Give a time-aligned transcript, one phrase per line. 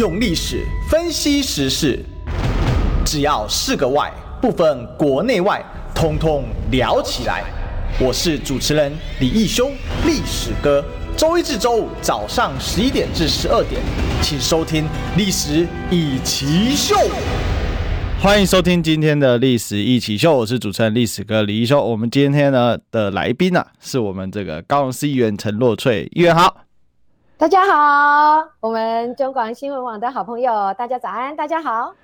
[0.00, 2.02] 用历史分析时事，
[3.04, 5.62] 只要是个“外”，不分国内外，
[5.94, 7.44] 通通聊起来。
[8.00, 9.70] 我是主持人李义修，
[10.06, 10.82] 历史哥。
[11.18, 13.78] 周一至周五早上十一点至十二点，
[14.22, 14.84] 请收听
[15.18, 16.94] 《历史一起秀》。
[18.22, 21.78] 欢迎收听今天的《历史一起秀》，我是主持人历史哥李义修。
[21.84, 26.56] 我们今天呢的来宾呢、啊，是我们这个高雄市议员陈若翠议员好。
[27.40, 31.94] 大家好，我们中广新闻网的好朋友，大家早安，大家好。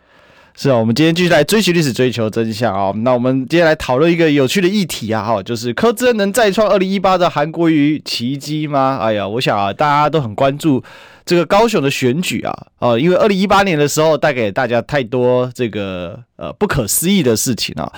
[0.54, 2.90] 是啊，我们今天继续来追寻历史，追求真相啊。
[3.04, 8.98] 那我们今天来讨论一个有趣的议题啊，哈，就是柯志恩能再创二零一八的韩国瑜奇迹吗？
[8.98, 10.82] 哎呀，我想啊，大家都很关注
[11.26, 17.92] 这个高雄的选举啊，哦，因为二零一八年的时候带给大家太多这个呃不可思议的事情啊。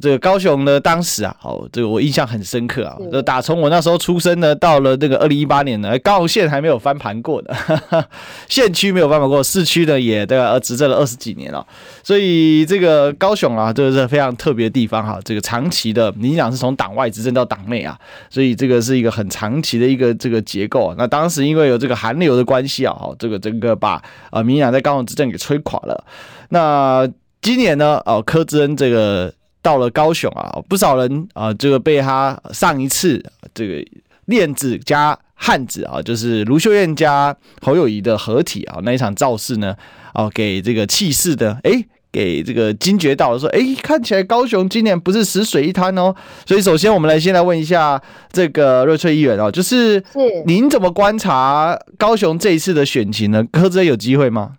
[0.00, 2.96] 这个高雄呢，当时啊，哦，这个我印象很深刻啊。
[3.12, 7.54] 就打从我那时候出生呢，到了这个二零一八年呢，高雄县还没有翻盘过的，
[8.48, 10.58] 县区没有翻盘过，市区呢也对吧？
[10.60, 11.66] 执政了二十几年了，
[12.04, 15.18] 所以这个高雄啊，这个是非常特别的地方哈。
[15.24, 17.98] 这个长期的，民进党是从党外执政到党内啊，
[18.30, 20.86] 所以这个是一个很长期的一个这个结构。
[20.86, 24.00] 啊那当时因为有这个韩流的关系啊，哦，这个整个把
[24.30, 26.04] 呃民进党在高雄执政给摧垮了。
[26.50, 27.08] 那
[27.42, 29.32] 今年呢，哦，柯志恩这个。
[29.60, 33.84] 到了高雄啊，不少人啊，这个被他上一次这个
[34.26, 39.74] 链子加汉子啊，就是卢秀燕加侯友宜的合体啊，那一场造势呢，
[40.12, 46.14] 啊，给这个气势的，哎，给这个惊觉到了，说，哎，看起来高雄今年不是死水一滩哦。
[46.46, 48.00] 所以，首先我们来先来问一下
[48.32, 53.44] 这个瑞翠议员哦，就是是您怎么观察高雄这一次的选情呢？
[53.52, 54.54] 柯志恩有机会吗？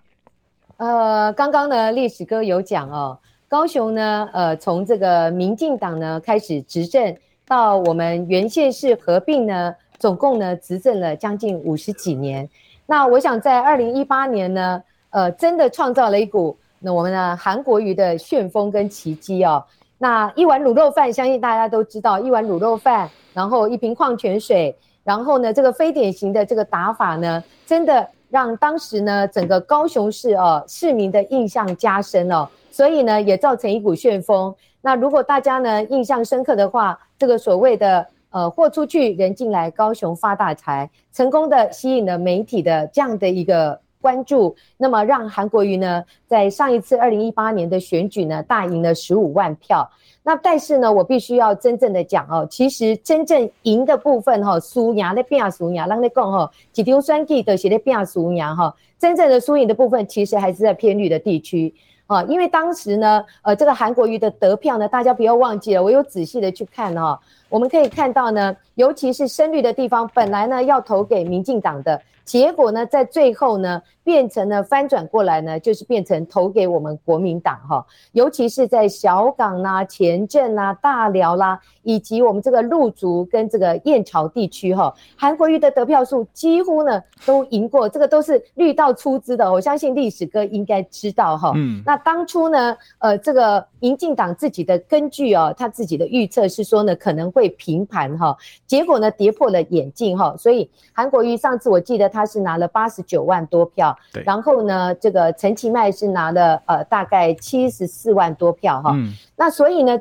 [0.77, 3.17] 呃，刚刚呢，历史哥有讲哦。
[3.49, 12.47] 高雄呢，呃，从这个民进党呢开始执政，到我们原县市合并呢，总共呢执政了将近五十几年。
[12.85, 19.65] 那我想在二零一八年呢，呃，真的创造了一股那我们的韩国瑜的旋风跟奇迹哦。
[19.97, 32.47] 那一碗卤肉饭，相信大家都知道，一碗卤肉饭，然后一瓶矿泉水，然后呢，这个非典型的这个打法呢，真的让当时呢整个高雄市哦市民的印象加深哦。
[32.71, 34.53] 所以呢，也造成一股旋风。
[34.81, 49.89] 那如果大家呢印象深刻的话，这个所谓的呃货出去人进来，高雄发大财，成功的吸引了媒体的这样的一个关注，那么让韩国瑜呢在上一次二零一八年的选举呢大赢了十五万票。
[50.21, 61.73] 那但是呢，我必须要真正的讲哦，其实真正赢的部分哈，输赢的变输赢，让你讲哈，几条选举都是在变输赢哈，真正的输赢的部分其实还是在偏绿的地区。
[62.09, 72.01] 啊，因为当时呢，呃，这个韩国瑜的得票呢，大家不要忘记了，我有仔细的去看哈、我们可以看到呢，尤其是深绿的地方，本来呢要投给民进党的。
[72.23, 91.53] 结果呢，在最后呢，变成了翻转过来呢，就是变成投给我们国民党哈，尤其是在小港啦、前镇啦、大寮啦，以及我们这个陆竹跟这个燕巢地区哈，韩国瑜的得票数几乎呢都赢过，这个都是绿道出资的，我相信历史哥应该知道哈。
[91.55, 91.81] 嗯。
[91.83, 102.25] 那当初呢，呃，这个民进党自己的根据哦，他自己的预测是说呢，可能会平盘哈，结果呢跌破了眼镜哈，所以韩国瑜上次我记得他。
[102.29, 109.99] 是拿了八十九万多票，对，然后呢，这个陈其迈是拿了呃大概七十四万多票哈，嗯，那所以呢，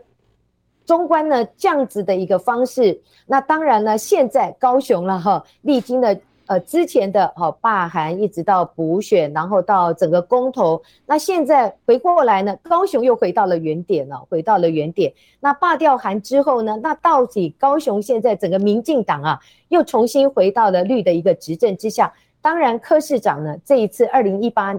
[0.84, 6.14] 中观呢这样子的一个方式，那当然呢，现在高雄了哈，历经了。
[6.48, 15.12] 呃，之前的哈罢韩一直到补选，然后到整个公投，那现在回过来呢，高雄又回到了原点了，回到了原点。
[15.40, 19.38] 那罢掉韩之后呢，那到底高雄现在整个民进党啊，
[19.68, 22.10] 又重新回到了绿的一个执政之下。
[22.40, 24.74] 当然，柯市长呢，这一次二零一八，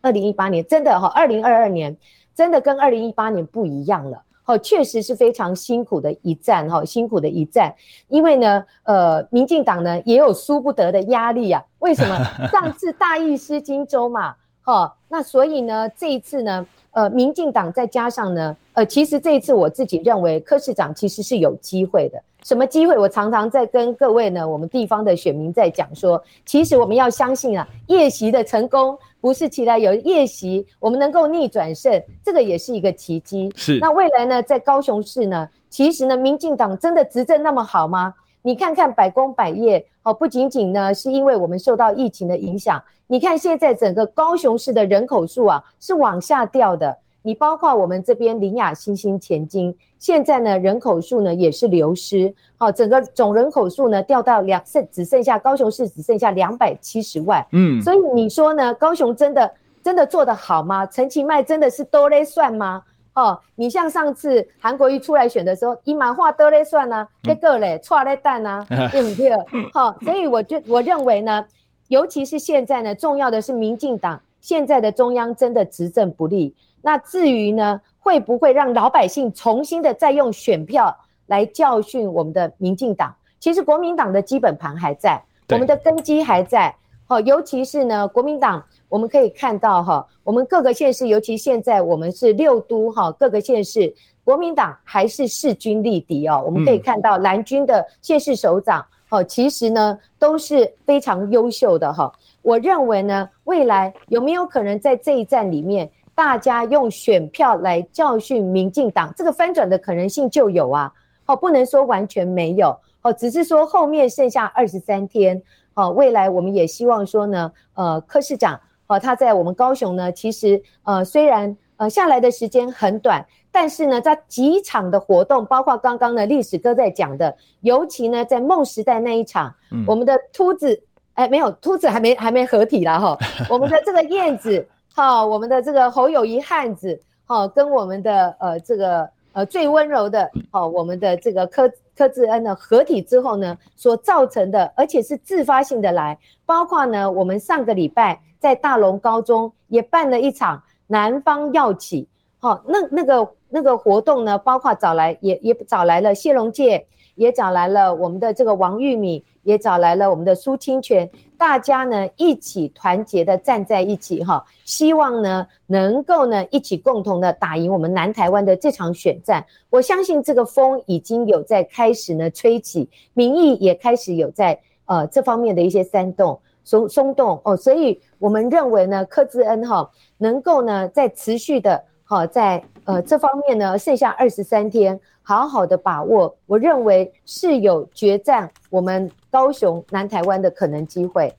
[0.00, 1.94] 二零一八年真的哈，二零二二年
[2.34, 4.23] 真的跟二零一八年不一样了。
[4.46, 7.74] 好，确实是非常辛苦的一战哈，辛苦的一战。
[8.08, 11.64] 因为呢，呃，民进党呢也有输不得的压力啊。
[11.78, 12.16] 为什么？
[12.52, 22.22] 上次大意失荆州嘛，哈，那所以呢，这一次呢，呃，民进党再加上呢，呃，其实这一次我自己认为柯市长其实是有机会的。
[22.42, 22.98] 什么机会？
[22.98, 28.98] 我常常在跟各位呢，我们地方的选民在讲说，其实我们要相信啊，夜袭的成功。
[29.24, 31.90] 不是期待有夜袭，我们能够逆转胜，
[32.22, 33.50] 这个也是一个奇迹。
[33.56, 38.12] 是，那未来呢，在高雄市呢，其实呢，民进党真的执政那么好吗？
[38.42, 46.94] 你看看百工百业，哦，不仅仅呢是因为我们受到疫情的影响，你看现在整个高雄市的人口数啊是往下掉的。
[47.26, 59.50] 你包括我们这边林雅新兴前进，现在呢人口数呢也是流失，好，整个总人口数呢掉到两剩只剩下高雄市只剩下两百七十万，嗯，所以你说呢，高雄真的
[59.82, 60.84] 真的做得好吗？
[60.84, 62.82] 陈其迈真的是多勒算吗？
[63.14, 69.30] 哦，你像上次韩国瑜出来选的时候，一满话都勒算啊，这个嘞错嘞蛋啊， 对不对？
[69.72, 71.46] 好，所以我就我认为呢，
[71.88, 76.54] 尤其是现在呢，重要的是民进党现在的中央真的执政不力。
[76.84, 80.94] 那至于呢，会不会让老百姓重新的再用选票
[81.26, 83.14] 来教训我们的民进党？
[83.40, 86.76] 其实国民党的基本盘还在，我们的根基还在。
[87.06, 88.62] 好，尤其是呢，国民党。
[88.90, 93.92] 我们可以看到哈，我们各个县市，尤其现在我们是六都哈，各个县市
[94.22, 96.40] 国民党还是势均力敌哦。
[96.46, 102.12] 我们可以看到蓝军的县市首长，哦，其实呢都是非常优秀的哈。
[102.42, 110.92] 我认为呢，未来有没有可能在这一战里面，大家用选票来教训民进党，这个翻转的可能性就有啊。
[111.26, 115.42] 哦，不能说完全没有哦，只是说后面剩下二十三天，
[115.74, 118.60] 哦，未来我们也希望说呢，呃，柯市长。
[118.86, 130.78] 哦，他在我们高雄呢，其实呃虽然呃下来的时间很短，但是呢，在几场的活动，包括刚刚呢历史哥在讲的，尤其呢在梦时代那一场，嗯、我们的秃子
[131.14, 133.18] 哎没有秃子还没还没合体啦哈，
[133.48, 148.20] 我们的这个燕子好，我们的这个侯友谊汉子好，跟我们的呃这个呃最温柔的好，我们的这个柯柯志恩的合体之后呢，所造成的，而且是自发性的来，包括呢我们上个礼拜。
[148.38, 152.06] 在大龙高中也办了一场南方药企，
[152.38, 161.08] 好，那那个那个活动呢，包括找来也也找来了谢龙介，也找来了我们的这个王玉敏，也找来了我们的苏清泉，
[161.38, 169.44] 大家呢一起团结的站在一起哈，希望呢能够呢一起共同的打赢我们南台湾的这场选战。
[169.70, 176.40] 我相信这个风已经有在开始呢吹起，民意也开始有在呃这方面的一些煽动。
[176.66, 191.34] 松松动哦，所以我们认为呢，柯志恩哈能够呢在持续的哈在呃这方面呢，剩下二十三天，好好的把握，我认为是有决战我们高雄南台湾的可能机会。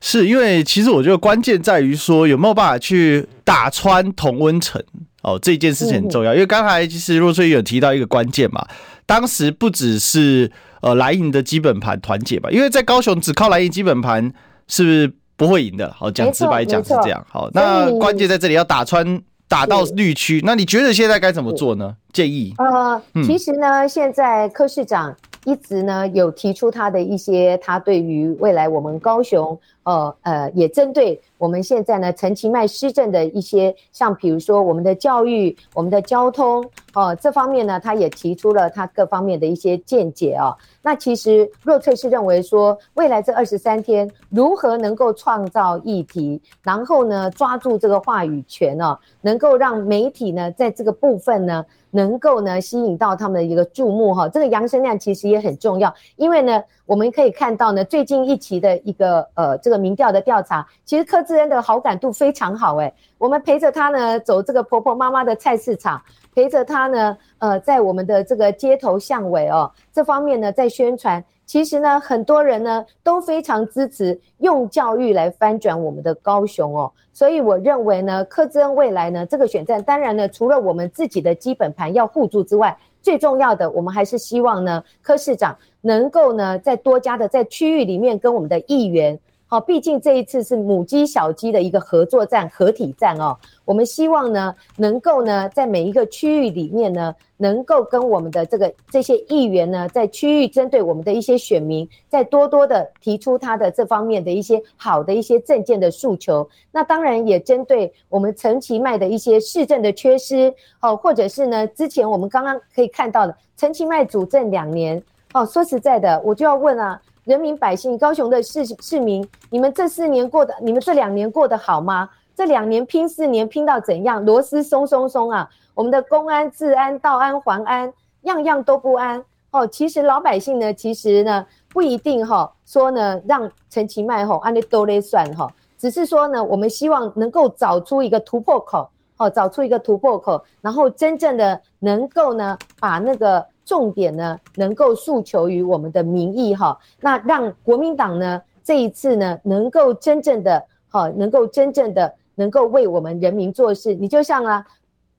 [0.00, 4.82] 是因为其实我觉得关键在于说有没有办法去打穿同温层
[5.22, 6.32] 哦，这件事情很重要。
[6.32, 8.66] 嗯、因为刚才其实若翠有提到一个关键嘛，
[9.06, 10.50] 当时不只是。
[10.82, 14.32] 呃，蓝营的基本盘团结吧，因为在高雄只靠蓝营基本盘
[14.66, 15.88] 是不是不会赢的？
[15.96, 17.24] 好，讲直白讲是这样。
[17.30, 20.42] 好，那关键在这里要打穿，打到绿区。
[20.44, 21.94] 那你觉得现在该怎么做呢？
[22.12, 22.52] 建议？
[22.58, 29.58] 呃，其实呢，现在柯市长一直呢有提出他的一些，他对于未来我们高雄。
[29.84, 36.62] 呃呃，也针对我们现在呢，陈其迈施政的一些，像比如说我们的教育、我们的交通，
[36.94, 40.56] 哦、呃，这方面呢，他也提出了他各方面的一些见解哦。
[40.82, 51.66] 那其实若翠是认为说，未来这二十三天如何能够创造议题，然后呢，抓住这个话语权哦，能够让媒体呢，在这个部分呢。
[51.92, 66.02] 能够呢吸引到他们的一个注目哈，这个扬声量其实也很重要，因为呢我们可以看到呢最近一期的一个呃这个民调的调查，其实柯志恩的好感度非常好诶，我们陪着他呢走这个婆婆妈妈的菜市场，
[66.34, 71.24] 陪着他呢呃在我们的这个街头巷尾哦这方面呢在宣传。
[71.44, 89.18] 其实呢，很多人呢都非常支持用教育来翻转我们的高雄哦，所以我认为呢，柯志恩未来呢这个选战，当然呢，除了我们自己的基本盘要护住之外，最重要的，我们还是希望呢，柯市长能够呢，在多家的在区域里面跟我们的议员。
[89.52, 93.36] 哦，毕竟这一次是母鸡小鸡的一个合作战、合体战哦。
[93.66, 106.48] 我们希望呢，能够呢，在每一个区域里面呢，能够跟我们的这个这些议员呢，在区域针对我们的一些选民，再多多的提出他的这方面的一些好的一些政见的诉求。
[106.70, 115.02] 那当然也针对我们陈其迈的一些市政的缺失哦，或者是呢，之前我们刚刚可以看到的陈其迈主政两年
[115.34, 115.44] 哦。
[115.44, 116.98] 说实在的，我就要问啊。
[117.24, 122.08] 人民百姓，高雄的市市民，你们这四年过得，你们这两年过得好吗？
[122.34, 124.24] 这两年拼四年拼到怎样？
[124.24, 125.48] 螺丝松松松啊！
[125.74, 129.64] 我们的公安、治安、道安、环安，样样都不安哦。
[129.66, 135.48] 其实老百姓呢，其实呢不一定哈、哦，说呢让陈其迈吼按你都来算哈，
[135.78, 143.46] 只是说呢，我们希望能够找出一个突破口，哦，找出一个突破口，然后真正的能够呢把那个。
[143.64, 153.94] 重点呢，能够诉求于我们的民意哈，那让国民党呢这一次呢，能够真正的哈，能够真正的能够为我们人民做事。
[153.94, 154.66] 你就像啊，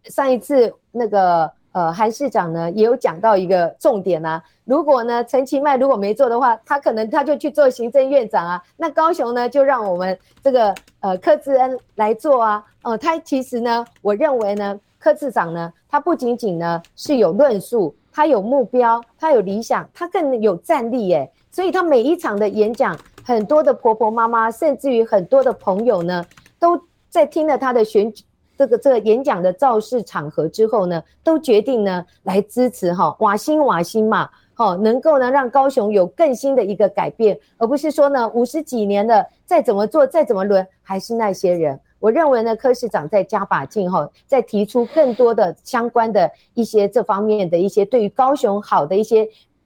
[0.05, 8.62] 上一次那个呃韩市长呢也有讲到一个重点啊，如果呢陈其迈如果没做的话，他可能他就去做行政院长啊。
[8.77, 12.63] 那高雄呢就让我们这个呃柯志恩来做啊。
[12.83, 21.29] 呃，他其实呢，我认为呢柯市长呢，他不仅仅呢是有论述，他有目标，他有理想，他更有战力耶。
[21.51, 26.24] 所以他每一场的演讲，很多的婆婆妈妈，甚至于很多的朋友呢，
[26.60, 26.79] 都
[27.10, 28.13] 在听了他的选
[28.58, 41.79] 这个这个演讲的造势场合之后呢，都决定呢来支持哈瓦新瓦新嘛，好能够呢让高雄有更新的一个改变，而不是说呢五十几年了再怎么做再怎么轮还是那些人。
[42.03, 49.25] 我认为呢柯市长在加把劲哈，在提出更多的相关的一些这方面的一些对于高雄好的一些。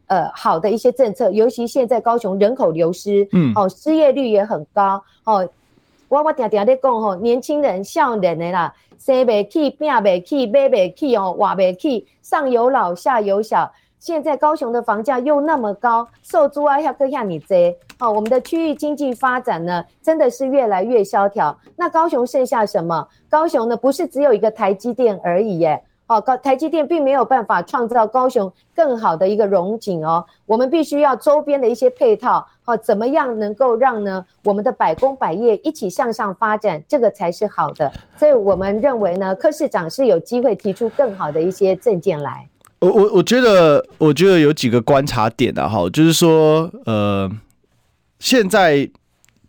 [0.09, 5.45] 呃，好的一些政策，尤其现在高雄人口流失，嗯，哦，失业率也很高，哦，
[6.07, 23.07] 我我常常在讲吼，年轻人少年的啦，生不起，病不起，买不起，哦，活不起，上有老下有小，现在高雄的房价又那么高，受租啊要更像你这，哦，我们的区域经济发展呢，真的是越来越萧条，那高雄剩下什么？
[23.29, 25.83] 高雄呢，不是只有一个台积电而已耶。
[26.05, 37.91] 哦，高台积电并没有办法创造高雄更好的一个融景哦，我们必须要周边的一些配套，哦，怎么样能够让呢我们的百工百业一起向上发展，这个才是好的。
[38.15, 42.47] 所以我们认为呢，柯市长是有机会提出更好的一些政见来。
[42.79, 47.31] 我我我觉得，我觉得有几个观察点啊，哈，就是说，呃，
[48.19, 48.89] 现在。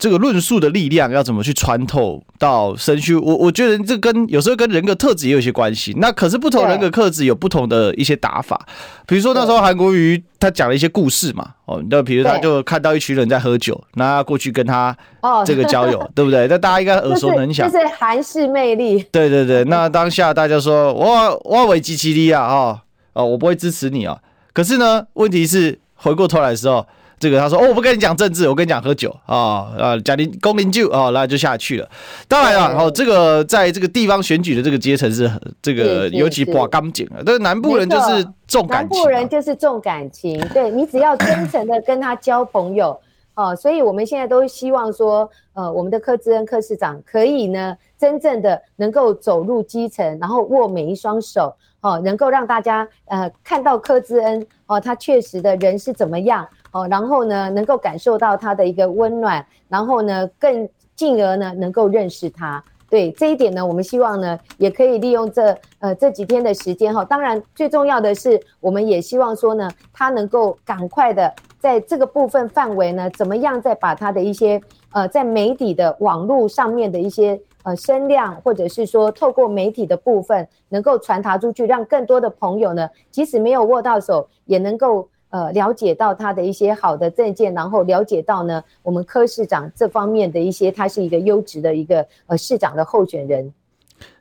[0.01, 3.17] 这个论述的力量要怎么去穿透到身躯？
[3.17, 5.93] 我我觉得这跟有时候跟人格特质也有些关系。
[5.97, 8.65] 那可是不同人格特质有不同的一些打法。
[9.09, 14.97] 比如说那时候韩国瑜他讲了一些故事嘛，哦，那比如他就看到一群人在喝酒，那过去跟他
[15.45, 16.47] 这个交友，对不对？
[16.47, 17.69] 那大家应该耳熟能详。
[17.69, 19.05] 就是韩式魅力。
[19.11, 22.81] 对对对，那当下大家说哇哇为基奇利亚啊，哦，
[23.25, 24.19] 我不会支持你啊。
[24.53, 26.87] 可是呢，问题是回过头来的时候。
[27.21, 31.89] 这个他说哦，我不跟你讲政治，我跟你讲喝酒啊啊，讲邻公邻酒啊，那就下去了。
[32.29, 35.29] 当然了，哦，这个在这个地方选举的这个阶层是
[35.61, 42.97] 这个尤其挂干净啊，但是南部人就是重感情，南部人就是重感情，对，你只要真诚的跟他交朋友
[43.39, 56.45] 哦，所以我们现在都希望说，呃，我们的柯志恩柯市长可以呢，真正的能够走入基层，然后握每一双手哦，能够让大家呃看到柯志恩哦，他确实的人是怎么样。
[56.73, 62.63] 哦，然后呢，能够感受到他的一个温暖，然后呢，更进而呢，能够认识他。
[62.91, 67.05] 对这一点呢，我们希望呢，也可以利用这呃这几天的时间哈。
[67.05, 74.61] 当然，最重要的是，我们也希望说呢，他能够赶快的在这个部分范围呢，怎么样再把他的一些
[74.93, 85.09] 呃在媒体的网络上面的一些呃声量，或者是说透过媒体的部分，能够传达出去，让更多的朋友呢，即使没有握到手，也能够。
[85.31, 93.53] 呃，了解到他的一些好的证件，然后了解到呢，我们柯市长这方面的一些，他是一个优质的一个呃市长的候选人。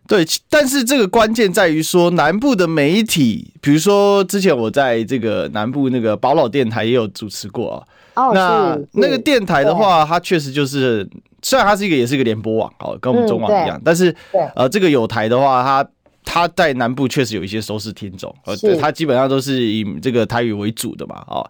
[0.06, 7.88] 对，但是这个关键在于说，南部的媒体，比如说之前我在这个南部那个宝老电台也有主持过啊。
[8.16, 11.08] 哦，那那个电台的话，它确实就是，
[11.42, 14.14] 虽然它是一个也是一个联播网哦，跟我们中网一样，但是
[14.56, 15.90] 呃，这个有台的话，它。
[16.30, 21.50] 他在南部确实有一些收视听众，呃，他基本上都是以这个台语为主的嘛，哦，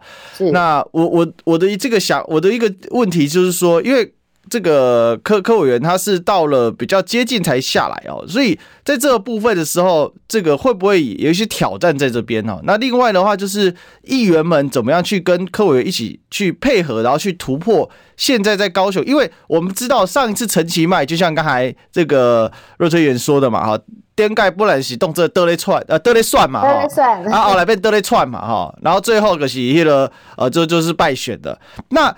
[0.51, 4.13] 那我我我的这个想我的一个问题就是说，因为
[4.49, 12.59] 这个科科委员他是到了比较接近才下来哦，所以在这个部分的时候，这个会不会有一些挑战在这边哦？
[12.63, 13.73] 那另外的话就是
[14.03, 23.79] 议员们怎么样去跟科委员一起去配合，然后去突破现在在高雄，因为我们知道上一次陈其迈，就像刚才这个若崔员说的嘛，哈。
[24.17, 26.83] 颠盖不能是动这得咧串呃得咧算嘛哈，
[27.23, 31.55] 然后后来变得咧串嘛哈，然后最后可是那个呃就就是败选的。
[31.89, 32.11] 那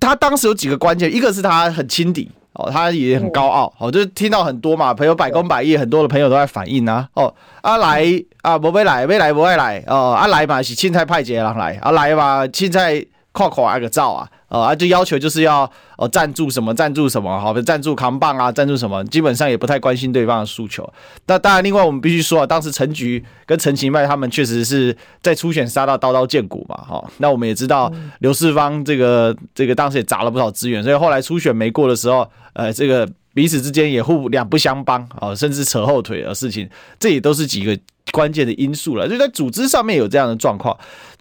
[0.00, 8.04] 他当时有几个关键，一个是他很轻敌哦，他也很高傲哦，就是听到很多嘛，朋友百工百业，很多的朋友都在反映啊哦，啊来
[8.42, 14.28] 啊不会来，未来不会来哦，啊来嘛是凊彩派一个人来，啊来嘛凊彩看看那个照啊。
[14.48, 20.92] 呃，啊，就要求就是要哦赞助什么赞助什么，好，赞助扛棒啊，赞助什么，基本上也不太关心对方的诉求。
[21.26, 27.08] 那当然，另外我们必须说啊，当时陈菊跟陈其迈他们确实是在初选杀到刀刀见骨嘛，哈。
[27.18, 36.68] 那我们也知道刘世芳这个这个当时也砸了不少资源，所以后来初选没过的时候，呃，这个彼此之间也互两不相帮啊，甚至扯后腿的事情，
[36.98, 37.78] 这也都是几个
[38.10, 39.08] 关键的因素了。
[39.08, 40.76] 就在组织上面有这样的状况。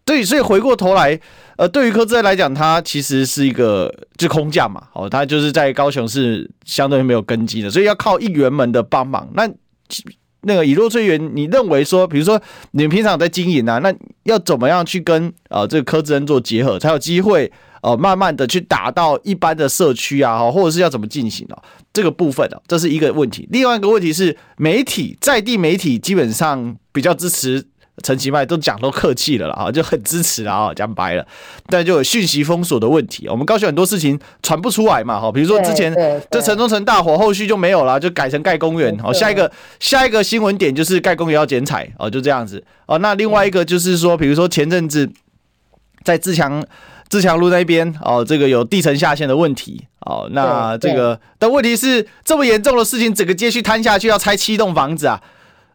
[0.10, 1.20] 对，所以回过头来，
[1.56, 9.30] 呃，对于柯志恩来讲，他其实是一个就空降嘛，哦，他就是在高雄是相对于没有根基的，所以要靠议员们的帮忙。
[9.36, 9.48] 那
[10.42, 17.52] 那个以若翠园，你认为说，比如说你们平常在经营啊，那要怎么样去跟呃这个柯志恩做结合，才有机会
[17.84, 21.62] 呃慢慢的去打到一般的社区啊，或者是要怎么进行啊？
[21.94, 23.48] 这个部分啊，这是一个问题。
[23.52, 27.68] 另外一个问题是，媒体在地媒体基本上比较支持。
[28.02, 31.26] 陈其迈都讲都客气了啦，哈，就很支持了啊，讲白了，
[31.68, 33.28] 但就有讯息封锁的问题。
[33.28, 35.94] 我们高雄很多事情传不出来嘛，哈，比如说之前
[36.32, 38.98] 这城中城大火，后续就没有了，就改成盖公园。
[39.00, 42.64] 好，下一个下一个新闻点就是盖公园要剪彩，哦，就这样子。
[42.86, 45.10] 哦，那另外一个就是说，比如说前阵子
[46.04, 46.64] 在自强
[47.08, 55.22] 自强路那边，哦，这个有地层下陷的问题，哦，那这个但问题是这么严重的事情，整个街区摊下去要拆七栋房子啊。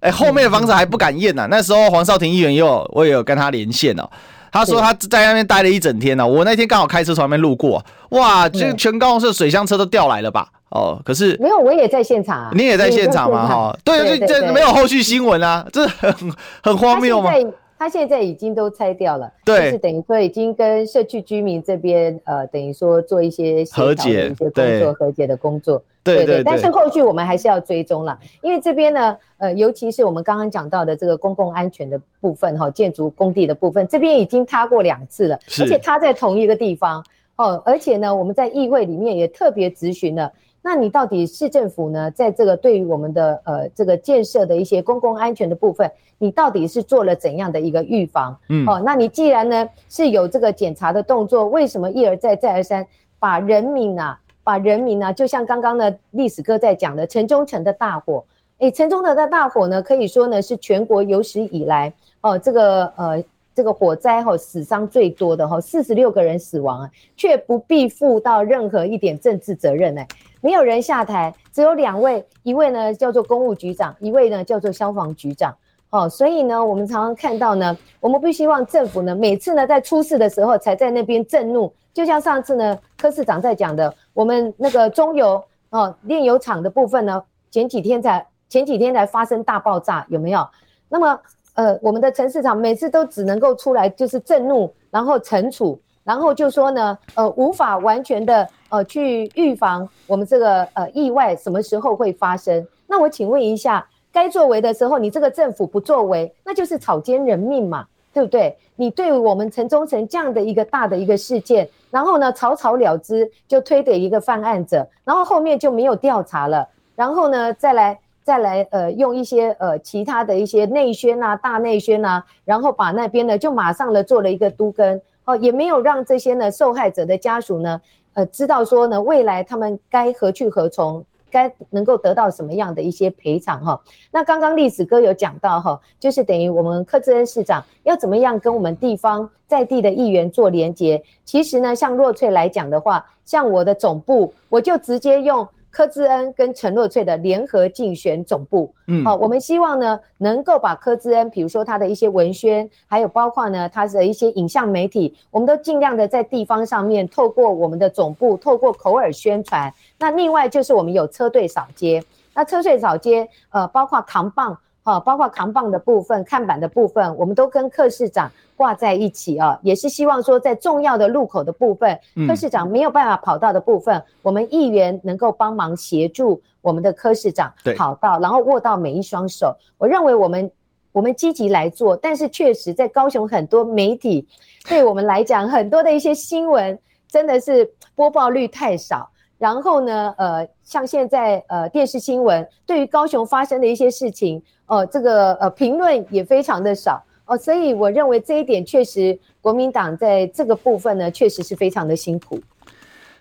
[0.05, 1.49] 哎，后面的房子还不敢验呢、啊。
[1.51, 4.09] 那时候黄少廷议员也有，我也有跟他连线哦。
[4.53, 6.27] 他说他在那边待了一整天呢、啊。
[6.27, 10.47] 我那天刚好开车从那边路过，哇，这全高雄市水箱车都调来了吧？
[10.69, 12.51] 哦，可是没有，我也在现场啊。
[12.53, 13.49] 你也在现场吗？
[13.49, 16.15] 哈，对，就这没有后续新闻啊，这很
[16.63, 17.33] 很荒谬吗？
[17.77, 26.45] 他现在已经都拆掉了，对，就是等于说已经跟社区居民这边呃，等于说做一些和解、一些工作、和解的工作，对对，对，对。
[26.45, 37.03] 但是后续我们还是要追踪了，因为这边呢，呃，尤其是我们刚刚讲到的这个公共安全的部分哈，建筑工地的部分，这边已经塌过两次了，而且塌在同一个地方
[37.37, 40.31] 哦，而且呢，我们在议会里面也特别咨询了。
[40.67, 48.35] 那你到底市政府呢，在这个对于我们的呃这个建设的一些公共安全的部分，你到底是做了怎样的一个预防？
[48.49, 52.87] 嗯，哦，那你既然呢是有这个检查的动作，为什么一而再再而三
[53.19, 58.23] 把人民啊，把人民啊，就像刚刚的历史哥在讲的城中城的大火，
[58.59, 63.25] 诶，城中城的大火呢，可以说呢是全国有史以来哦这个呃
[63.55, 70.05] 这个火灾哈死伤最多的哈，四十六个人死亡啊，却不必负到任何一点政治责任呢。
[70.41, 75.57] 没有人下台，只有两位，一位呢叫做公务局长，一位呢叫做消防局长。
[75.95, 90.45] 哦，所以呢，我们常常看到呢，我们不希望政府呢每次呢在出事的时候才在那边震怒，就像上次呢柯市长在讲的，我们那个中油哦炼油厂的部分呢，前几天才前几天才发生大爆炸，有没有？
[90.89, 91.17] 那么
[91.55, 95.81] 呃，我们的陈市长每次都只能够出来就是震怒，然后惩处。
[96.03, 102.67] 然后就说呢，呃，无法完全的呃去预防我们这个呃意外什么时候会发生。
[102.89, 108.57] 那我请问一下，该作为的时候，你这个政府不作为，那就是草菅人命嘛，对不对？
[108.77, 125.01] 你对我们城中城这样的一个大的一个事件，然后呢草草了之，就推给一个犯案者，然后后面就没有调查了，然后呢再来再来呃用一些呃其他的一些内宣啊大内宣啊，然后把那边呢就马上的做了一个都更。
[125.27, 127.81] 哦，也没有让这些呢受害者的家属呢，
[128.13, 131.03] 呃，知道说呢，未来他们该何去何从，
[131.35, 133.83] 该能够得到什么样的一些赔偿哈。
[134.13, 141.03] 那刚刚历史哥有讲到哈，就是等于我们柯志恩市长要怎么样跟我们地方在地的议员做连接。
[141.25, 145.47] 其实呢，像若翠来讲的话，像我的总部，我就直接用。
[145.75, 159.75] 柯志恩跟陈若翠的联合竞选总部，嗯，好，我们希望呢，能够把柯志恩，比如说他的一些文宣，还有包括呢，他的一些影像媒体，我们都尽量的在地方上面，透过我们的总部，透过口耳宣传。
[159.99, 162.01] 那另外就是我们有车队扫街，
[162.35, 164.57] 那车队扫街，呃，包括扛棒。
[164.87, 179.57] 好，包括扛棒的部分、看板的部分，我们都跟柯市长挂在一起啊，也是希望说，在重要的路口的部分，柯市长没有办法跑到的部分，我们议员能够帮忙协助我们的柯市长跑到，然后握到每一双手。
[179.79, 180.51] 我认为我们
[180.93, 184.29] 我们积极来做，但是确实在高雄很多媒体
[184.69, 189.09] 对我们来讲，很多的一些新闻真的是播报率太少。
[189.37, 202.39] 然后呢，呃，像现在呃电视新闻对于高雄发生的一些事情，哦、哦，这个呃评论也非常的少哦、所以我认为这一点确实国民党在这个部分呢，确实是非常的辛苦。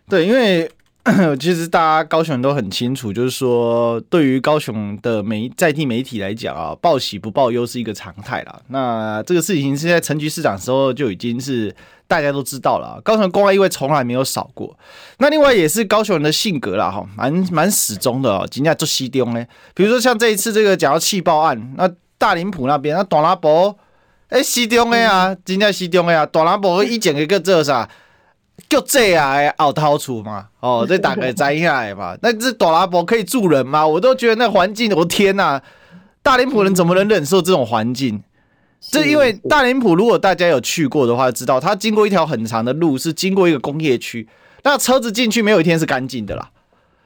[0.10, 0.70] 对，因为
[1.40, 8.62] 其实大家高雄人都很清楚，就是说对于高雄的媒在地媒体来讲啊，报喜不报忧是一个常态啦。
[8.68, 11.74] 那这个事情是在陈局市长的时候就已经是。
[12.14, 14.78] 大家都知道了，高雄公安意外从来没有少过。
[15.18, 18.48] 那另外也是高雄人的性格啦，哈，蛮蛮始终的哦。
[18.52, 23.76] 今天做西丢呢，比如说像这一次这个讲到气爆案，那大林埔那边那大拉伯，
[24.30, 27.90] 哎，西丢的啊，今天西丢的啊，大拉伯一整个个这啥，
[28.70, 32.16] 就这样凹掏出嘛，哦，这大概摘下来嘛。
[32.22, 33.88] 那这大拉伯可以住人吗？
[33.88, 35.60] 我都觉得那环境，我天呐，
[36.22, 38.22] 大林埔人怎么能忍受这种环境？
[38.92, 44.28] 这因为大林浦，如果大家有去过的话，知道它经过一条很长的路，是经过一个工业区，
[44.64, 46.50] 那车子进去没有一天是干净的啦。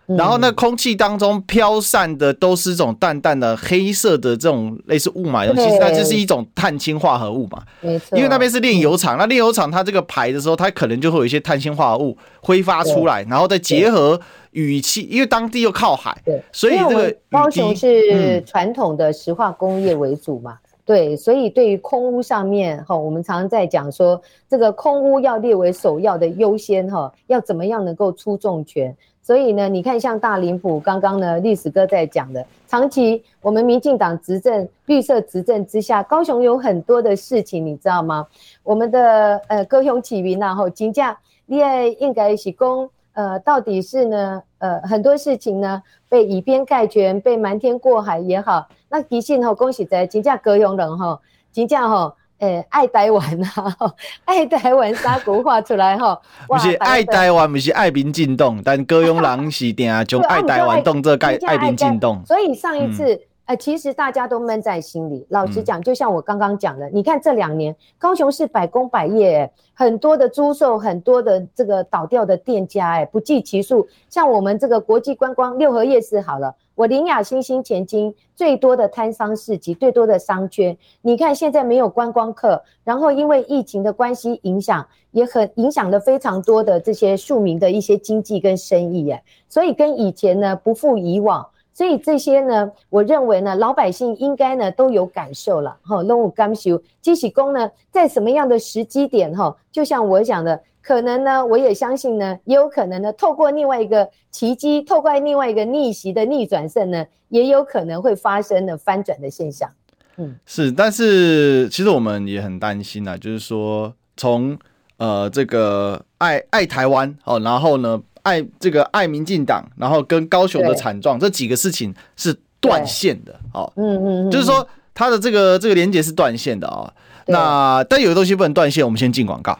[0.07, 7.61] 然后那空气当中飘散的都是这种淡淡的黑色的这种类似雾霾，其实它就是一种碳氢化合物嘛。
[7.81, 14.17] 没错，因为那边是炼油厂，那炼油厂它这个排的时候，它可能就会有一些碳氢化合物挥发出来，然后再结合
[14.51, 20.57] 雨气，因为当地又靠海，对，所以这个高雄是传统的石化工业为主嘛。
[20.87, 28.95] 对，所以对于空屋上面哈，我们常常在讲说，这个空屋要列为首要的优先哈，要怎么样能够出重拳？
[29.21, 38.25] 所以呢，你看像大林蒲刚刚呢，历史哥在讲的，长期我们民进党执政、绿色执政之下，高雄有很多的事情，你知道吗？
[38.63, 51.19] 我们的呃高雄市民然后金价，你也应该是讲，呃，到底是呢，呃，很多事情呢被以偏概全，被瞒天过海也好，那其实吼，讲实在真正高雄人吼，
[51.51, 52.13] 真正吼。
[52.39, 53.75] 诶、欸，爱台湾啊，
[54.25, 62.23] 爱台湾三句话出来吼， 不是爱台湾，不是爱民进党，但高雄人是定将 爱台湾当作爱爱民进党。
[62.27, 65.25] 所以上一次，呃，其实大家都闷在心里。
[65.29, 73.87] 老实讲，就像我刚刚讲的，你看这两年高雄市百工百业，很多的租售，很多的这个倒掉的店家，哎，不计其数。
[74.09, 76.53] 像我们这个国际观光六合夜市好了。
[76.75, 91.47] 我林雅新兴前金最多的摊商市集，最多的商圈，你看现在没有观光客，然后因为疫情的关系影响，也很影响了非常多的这些庶民的一些经济跟生意哎，所以跟以前呢不复以往，
[91.77, 100.59] 所以这些呢，我认为呢老百姓应该呢都有感受了哈，拢有感受，基喜公呢在什么样的时机点哈，就像我讲的。
[100.81, 109.69] 可能呢，我也相信呢，也有可能呢，透过另外一个奇迹，透过另外一个逆袭的逆转胜呢，也有可能会发生的翻转的现象。
[110.15, 114.57] 嗯，是，但是其实我们也很担心啊，就是说从
[114.95, 123.71] 呃这个爱爱台湾哦，然后呢爱这个爱民进党，然后跟高雄的惨状这几个事情是断线的哦。
[123.77, 126.93] 嗯嗯，就是说它的这个这个连接是断线的啊、哦。
[127.25, 129.57] 那但有的东西不能断线，我们先进广告。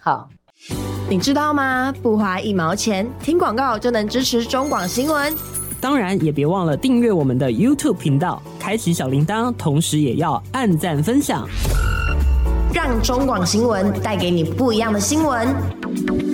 [0.00, 0.28] 好。
[1.06, 1.92] 你知道吗？
[2.02, 5.34] 不花一毛钱，听广告就能支持中广新闻。
[5.78, 11.46] 当然，也别忘了订阅我们的 YouTube 频道，开启小铃铛，同时也要按赞分享，
[12.72, 16.33] 让中广新闻带给你不一样的新闻。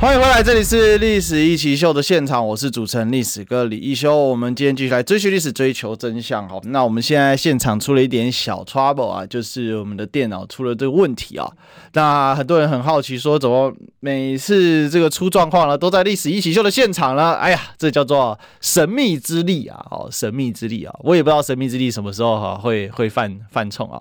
[0.00, 4.16] 欢迎回来，这里是历史一起秀的现场，我是主持人历史哥李一修。
[4.16, 6.48] 我们今天继续来追寻历史，追求真相。
[6.48, 11.50] 好，那我们现在现场出了一点小 trouble 啊，就是我们的电脑出了这个问题啊。
[11.94, 17.32] 那很多人很好奇，说怎么每次这个出状况了，都在历史一起秀的现场呢？
[17.32, 19.84] 哎呀，这叫做神秘之力啊！
[19.90, 24.00] 哦，神秘之力啊，我也不知道神秘之力什么时候哈会会犯犯冲啊。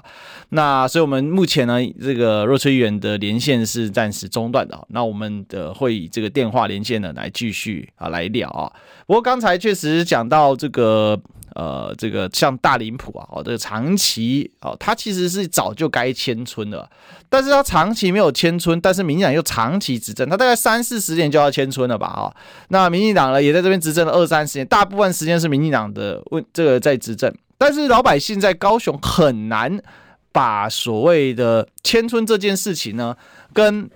[0.49, 4.88] 那所以我们目前呢，这个若崔议员的连线是暂时中断的。
[4.89, 5.97] 那我们的会。
[5.97, 8.71] 以这个电话连线呢来继续啊来聊啊。
[9.07, 11.19] 不过刚才确实讲到这个
[11.55, 16.88] 呃这个像大林蒲啊，哦这个长期哦，他其实是早就该迁村的，
[17.29, 22.07] 但是他长期没有迁村，但是民进党又长期执政，他大概三四十年就要迁村了吧？
[22.10, 22.36] 哈，
[22.67, 29.81] 那民进党呢也在这边执政了二三十年，大部分时间是民进党的问这个在执政，但是老百姓在高雄很难
[30.38, 33.15] 把所谓的迁村这件事情呢
[33.52, 33.89] 跟。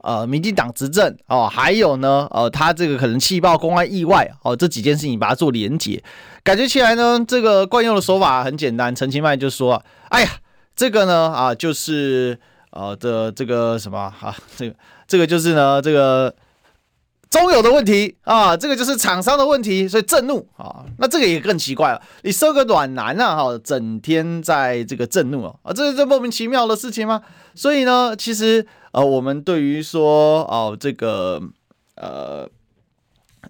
[0.00, 6.02] 呃，民进党执政哦，还有呢，呃，他这个可能气爆公安意外哦，这几件事情把它做连结，
[6.42, 8.92] 感觉起来呢，这个惯用的手法很简单。
[8.92, 10.28] 陈其迈就说：“哎呀，
[10.74, 12.36] 这个呢，啊，就是
[12.70, 14.74] 呃的这个什么啊，这个
[15.06, 16.34] 这个就是呢，这个
[17.32, 20.84] 中油的问题啊，这个就是厂商的问题，所以震怒啊。
[20.98, 27.22] 那这个也更奇怪了，你收个暖男啊，哈，整天在这个震怒啊，啊，这是这莫名其妙的事情吗？
[27.54, 31.40] 所以呢，其实。”呃，我们对于说哦，这个
[31.94, 32.46] 呃，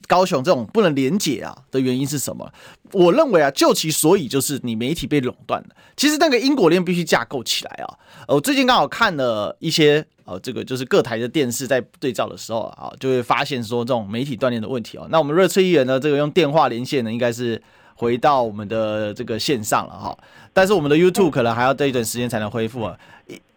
[0.07, 2.49] 高雄这种不能连结啊的原因是什么？
[2.93, 5.71] 我认为啊，就其所以就是你媒体被垄断了。
[5.97, 7.99] 其实那个因果链必须架构起来啊。
[8.29, 15.07] 我最近刚好看了一些呃，这个就是各台的电视在对照的时候啊，就会发现说这种媒体断链的问题哦。
[15.11, 17.61] 那我们若崔议员呢，这个用电话连线呢，应该是
[17.95, 20.17] 回到我们的这个线上了哈。
[20.53, 22.97] 但是我们的 YouTube 可能还要待一段时间才能恢复啊。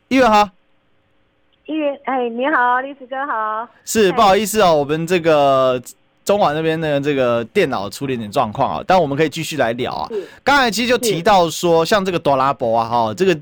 [0.07, 0.51] 议员哈。
[1.65, 3.67] 议员，哎，你好，历史哥好。
[3.83, 5.81] 是，不好意思哦，我们这个
[6.23, 10.07] 中网那边的这个电脑出了一点状况啊，但我们可以继续来聊啊。
[10.43, 13.35] 刚才其实就提到说，像这个大林蒲啊，哈，这个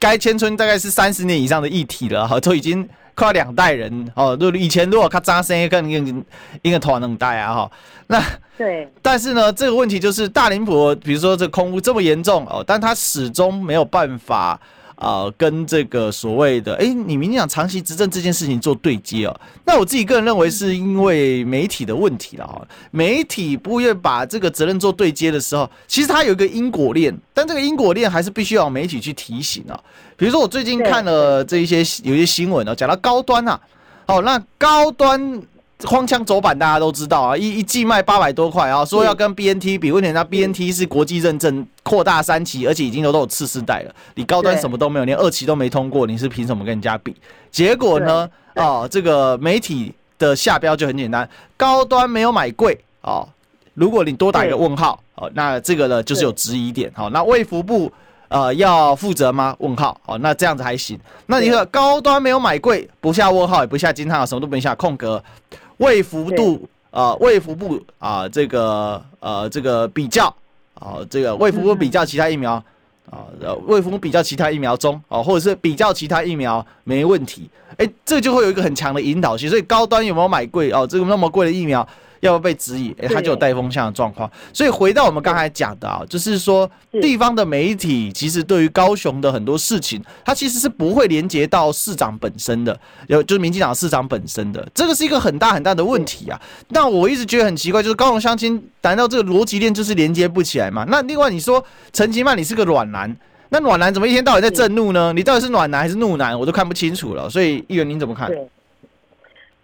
[0.00, 4.36] 该迁村大概是三十年以上的议题了哈，都已经快要两代人哦。
[4.36, 6.24] 就以前如果他扎生更应
[6.62, 7.70] 应该拖能带啊哈。
[8.08, 8.20] 那
[8.58, 14.60] 对，但是呢，这个问题就是大林浦，比如说这空屋这么严重哦，但他始终没有办法。
[15.00, 22.60] 啊、呃，跟这个所谓的哎，你民进党长期执政这件事情做对接哦，那我自己个人认为是因为媒体的问题了哈。
[22.90, 29.80] 媒体不愿把这个责任做对接的时候，其实它有一个因果链，但这个因果链还是必须要媒体去提醒啊。
[30.16, 33.58] 比如说我最近看了这一些有一些新闻哦，讲到高端啊，
[34.06, 35.42] 哦，那高端。
[35.84, 47.16] 荒腔走板，大家都知道啊，一一季卖八百多块啊，说要跟 BNT 比，问题那 BNT 是国际认证扩大三期，而且已经都都有次世代了，你高端什么都没有，连二期都没通过，你是凭什么跟人家比？
[47.50, 53.26] 结果呢，哦，这个媒体的下标就很简单，高端没有买贵哦，
[53.74, 57.90] 如果你多打一个问号哦，那这个呢就是有质疑点，好，那卫福部
[58.28, 59.56] 呃要负责吗？
[59.60, 65.22] 问号，哦，那这样子还行，那你说高端没有买贵，不下问号也不下惊叹号，什么都没下空格。
[65.80, 70.34] 卫福部啊，卫福部啊，这个呃，这个比较
[70.74, 72.52] 啊，这个卫福部比较其他疫苗
[73.10, 73.26] 啊，
[73.66, 80.86] 卫福部比较其他疫苗中啊，或者是比较其他疫苗没问题，哎，这就会有一个很强的引导性，所以高端有没有买贵哦？
[80.86, 81.86] 这个那么贵的疫苗。
[82.20, 82.94] 要被质疑？
[83.00, 84.30] 哎、欸，它就有带风向的状况。
[84.52, 92.78] 所以回到我们刚才讲的啊，就是说地方的媒体其实对于高雄的很多事情，它其实是不会连接到市长本身的，
[93.08, 96.40] 有就是民进党市长本身的，这个是一个很大很大的问题啊。
[96.68, 100.84] 那我一直觉得很奇怪，就是高雄相亲，难道这个逻辑链就是连接不起来吗？
[100.88, 103.16] 那另外你说陈其迈你是个暖男，
[103.48, 105.12] 那暖男怎么一天到晚在震怒呢？
[105.14, 106.38] 你到底是暖男还是怒男？
[106.38, 107.30] 我都看不清楚了。
[107.30, 108.28] 所以议员您怎么看？
[108.28, 108.36] 对，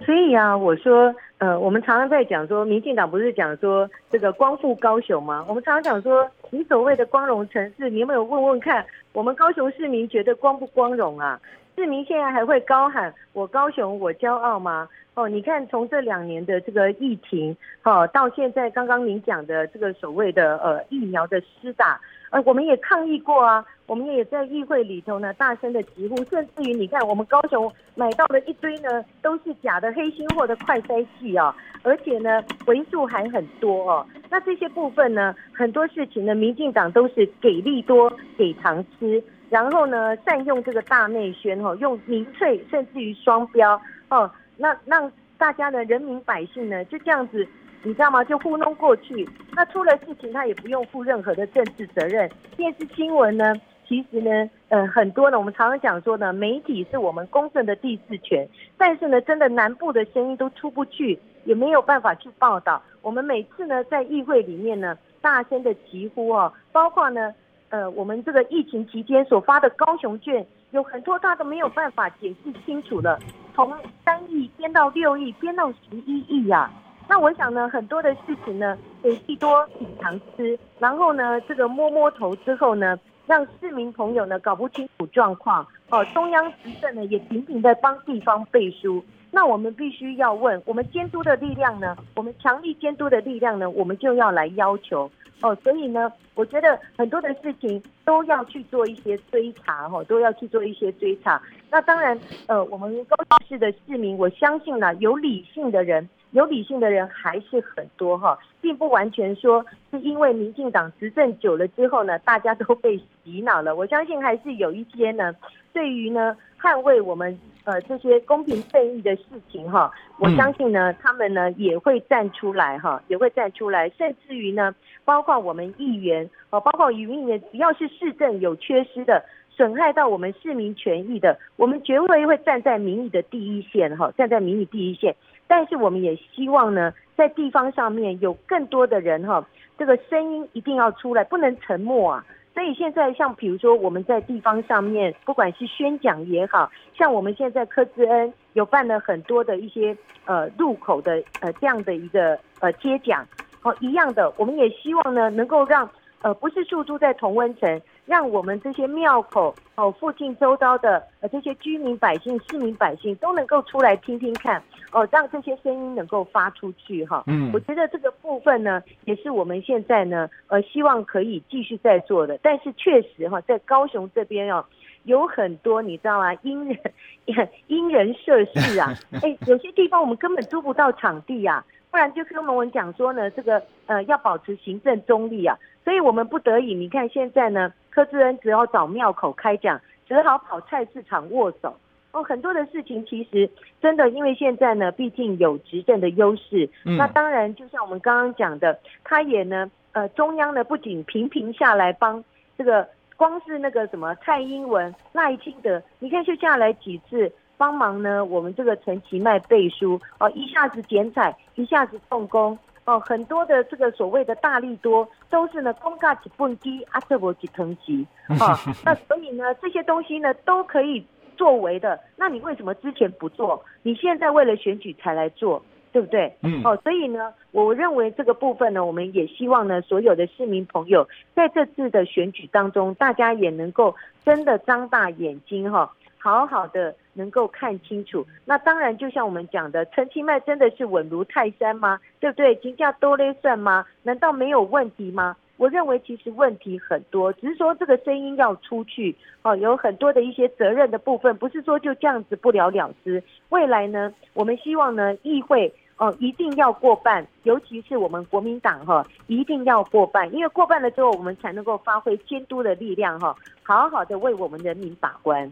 [0.07, 1.15] 所以啊，我说。
[1.39, 5.45] 呃，我们常常在讲说，民进党不是讲说这个光复高雄吗？
[5.47, 11.39] 我们常常讲说，你所谓的光荣城市，你有没有问问看，我们高雄市民觉得光不光荣啊？
[11.77, 14.89] 市民现在还会高喊“我高雄，我骄傲”吗？
[15.13, 22.01] 哦，你看从这两年的这个疫情，哦，到现在刚刚您讲的这个所谓的呃疫苗的施打。
[22.31, 34.07] 呃，我们也抗议过啊，我们也在议会里头呢大声的疾呼，甚至于你看，我们高雄买到了一堆呢都是假的黑心货的快筛剂啊，而且呢为数还很多哦。
[34.29, 47.47] 那这些部分呢，很多事情呢，民进党都是给利多给糖吃，然后呢善用这个大内宣哦，用民粹甚至于双标哦，那让大家呢人民百姓呢就这样子。
[47.83, 48.25] 你知道吗？
[48.25, 52.29] 就糊弄过去，那出了事情他也不用负任何的政治责任。
[52.57, 53.55] 电视新闻呢，
[53.89, 62.83] 其实呢，呃，很多呢，我们常常讲说呢，媒体是我们公正的第四权，但是呢，真的南部的声音都出不去，也没有办法去报道。
[63.03, 67.33] 我们每次呢，在议会里面呢，大声的疾呼哦，包括呢，
[67.69, 73.19] 呃，我们这个疫情期间所发的高雄券，有很多他都没有办法解释清楚了，
[73.55, 73.73] 从
[74.05, 76.71] 三亿编到六亿，编到十一亿呀。
[77.09, 85.67] 那我想呢，很多的事情呢，给利多品尝吃，然后呢，这个摸摸头之后呢，让市民朋友呢搞不清楚状况。
[85.91, 89.05] 哦，中央执政呢也频频在帮地方背书。
[89.31, 91.97] 那我们必须要问，我们监督的力量呢？
[92.15, 93.69] 我们强力监督的力量呢？
[93.69, 95.11] 我们就要来要求。
[95.43, 101.43] 哦，所以呢，我觉得很多的事情都要去做一些追查，哈，都要去做一些追查。
[101.71, 106.09] 那当然，呃，我们高雄市的市民，我相信呢，有理性的人。
[106.33, 113.75] 有理性的人还是很多哈，并不完全说是因为民进党执政久了之后呢，大家都被洗脑了。
[113.75, 115.35] 我相信还是有一些呢，
[115.73, 135.15] 对于呢捍卫我们呃这些公平正义的事情哈，我相信呢他们呢也会站出来哈，也会站出来，甚至于呢，包括我们议员哦，包括议员，只要是市政有缺失的，损害到我们市民权益的，我们绝对会站在民意的第一线哈，站在民意第一线。
[135.49, 139.47] 但是我们也希望呢，在地方上面有更多的人哈，
[139.79, 142.25] 这个声音一定要出来，不能沉默啊。
[142.55, 153.27] 所以现在像比如说我们在地方上面，不管是宣讲也好，像我们现在柯志恩有办了很多的一些呃路口的呃这样的一个呃接讲，
[153.63, 155.89] 哦一样的，我们也希望呢能够让
[156.23, 157.81] 呃不是驻驻在同温层。
[158.07, 167.25] 让我们这些庙口哦，附近周遭的呃这些居民百姓、市民百姓都能够出来听听看哦，让这些声音能够发出去哈。
[167.27, 172.39] 嗯，我觉得这个部分呢，也是我们现在呢呃希望可以继续在做的。
[172.43, 174.65] 但是确实哈，在高雄这边哦，
[175.03, 176.33] 有很多你知道吗？
[176.43, 176.79] 因人
[177.67, 185.59] 因人设事啊， 哎，有些地方我们根本租不到场地啊，不然就跟我们讲说呢，这个呃要保持行政中立啊。
[185.85, 191.75] 所以我们不得已，你看现在呢，柯志恩只好找庙口开讲，只好跑菜市场握手。
[192.13, 193.49] 哦，很多的事情其实
[193.81, 202.23] 真的，因为现在呢，毕竟有执政的优势，嗯、那当然就像我们刚刚讲的，他也呢，呃，中央呢不仅频频下来帮
[202.59, 212.59] 这个，光是那个什么蔡英文、赖清德，你看就下来几次帮忙呢，我们这个陈其迈背书哦，一下子剪彩，一下子动工。
[212.87, 218.07] 哦，很多的这个所谓的大力多都是呢，公价几蹦低，阿特伯几腾级，
[218.41, 221.05] 啊，那所以呢，这些东西呢都可以
[221.37, 221.99] 作为的。
[222.17, 223.61] 那你为什么之前不做？
[223.83, 226.33] 你现在为了选举才来做，对不对？
[226.43, 226.63] 嗯。
[226.65, 233.95] 哦，所以呢，我认为这个部分呢，我们也希望呢，所有的市民朋友在这次的选举当中，大家也能够
[234.25, 235.93] 真的张大眼睛哈。
[236.27, 242.01] 好好的能够看清楚，那当然就像我们讲的，陈其迈真的是稳如泰山吗？
[242.19, 242.53] 对不对？
[242.57, 243.87] 金价多嘞算吗？
[244.03, 245.37] 难道没有问题吗？
[245.57, 253.23] 我认为其实问题很多，只是说这个声音要出去哦，有很多的一些责任的部分，不是说就这样子不了了之。
[253.51, 265.51] 未来呢，我们希望呢，议会哦一定要过半，尤其是我们国民党哈，一定要过半，因为过半了之后，我们才能够发挥监督的力量哈，好好的为我们人民把关。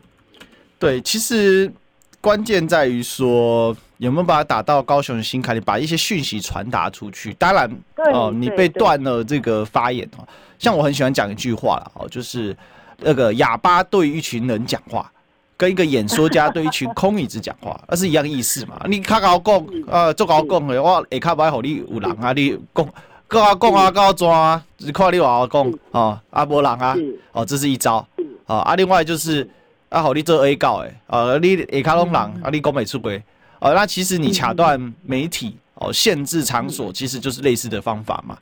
[0.78, 1.72] 对，其实
[2.20, 7.32] 关键在于说有没有把它打到高雄的心坎里，把一些讯息传达出去。
[7.34, 7.70] 当然，
[8.12, 10.26] 哦、呃，你被断了这个发言哦。
[10.58, 12.54] 像我很喜欢讲一句话了哦，就是
[12.98, 15.10] 那个哑巴对一群人讲话，
[15.56, 18.80] 跟一个演说家对一群空椅子讲话，那是一样意思嘛。
[18.88, 22.86] 你卡搞讲，呃，做搞讲的，我下卡不爱和你有人啊，你讲，
[23.28, 26.96] 跟我讲啊，跟我抓啊，只看你话我讲哦，啊，无人啊，
[27.32, 28.06] 哦，这是一招。
[28.46, 29.48] 哦，啊，另外就是。
[29.94, 33.22] 啊，好，你做 A 告诶，呃，你下卡拢人，啊，你讲没出轨，
[33.60, 38.36] 啊，那其实你卡断媒体，哦，限制场所，其实就是类似的方法嘛，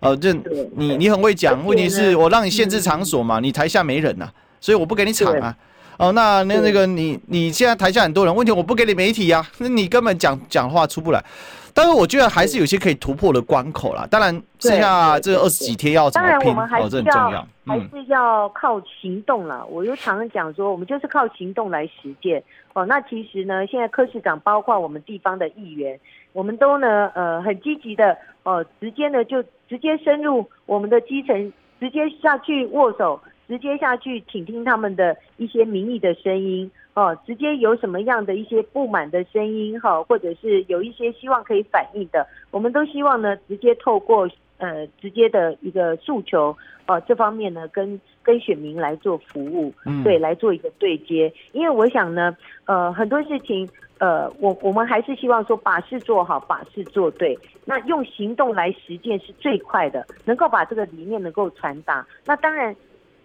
[0.00, 0.32] 呃，这
[0.74, 4.28] 你你很会讲，问题是我让你限制场所嘛，你台下没人呐，
[4.60, 5.56] 所以我不给你场啊，
[5.96, 11.24] 哦，那那那个你你现在台下很多人，问题我不给你媒体呀，那你根本讲讲话出不来。
[11.76, 14.08] 但是我觉得还是有些可以突破的关口啦。
[14.10, 17.46] 当然，剩下这二十几天要怎么拼，哦，这很重要。
[17.66, 19.62] 还是要靠行动啦。
[19.68, 22.42] 我又常常讲说，我们就是靠行动来实践。
[22.72, 26.00] 哦，那其实呢，现在柯市长包括我们地方的议员，
[26.32, 36.70] 我们都呢，呃，很积极的，哦，直接呢就直接深入我们的基层，直接下去握手，直接下去倾听他们的一些民意的声音。
[36.96, 46.56] 哦，直接有什么样的一些不满的声音哈，或者是有一些希望可以反映的，我们都希望呢，直接透过呃直接的一个诉求，
[46.86, 51.30] 呃这方面呢，跟跟选民来做服务，嗯，对，来做一个对接。
[51.52, 62.06] 因为我想呢，呃很多事情，呃我我们还是希望说把事做好，把事做对，那用行动来实践是最快的，能够把这个理念能够传达。
[62.24, 62.74] 那当然，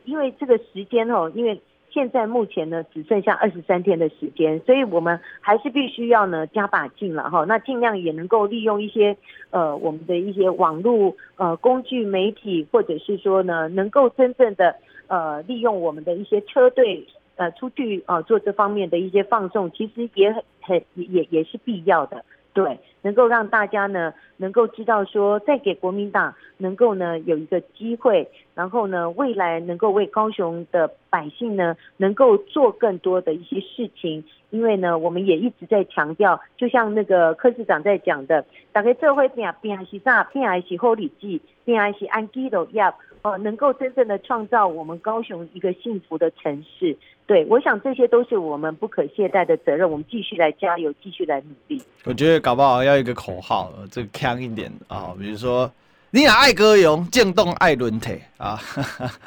[0.04, 1.58] 因为这个时间哦，因为。
[1.94, 7.44] 现在目前呢，只剩下二十三天的时间，所以我们还是必须要呢加把劲了哈。
[7.46, 9.18] 那尽量也能够利用一些
[9.50, 14.76] 呃我们的一些网络呃工具媒体，或者是说呢能够真正的
[15.08, 22.24] 呃利用我们的一些车队呃出去呃做这方面的一些放送，其实也很很也也是必要的。
[22.54, 34.24] 对，能够让大家呢，能够知道说，再给国民党能够呢有一个机会，然后呢，未来能够为高雄的百姓呢，能够做更多的一些事情。
[34.50, 42.84] 因为呢，我们也一直在强调，就像那个柯市长在讲的，大概这回变变还是啥，变还是好日子，变还是安居乐业。
[43.24, 46.98] 哦，能够真正的创造我们高雄一个幸福的城市，
[47.32, 51.82] 对，我想这些都是我们不可懈怠的责任，我们继续来加油，继续来努力。
[52.04, 55.72] 我觉得搞不好要一个口号，这个强一点啊，比如说。
[56.14, 58.60] 你也爱歌咏，渐冻爱轮体啊！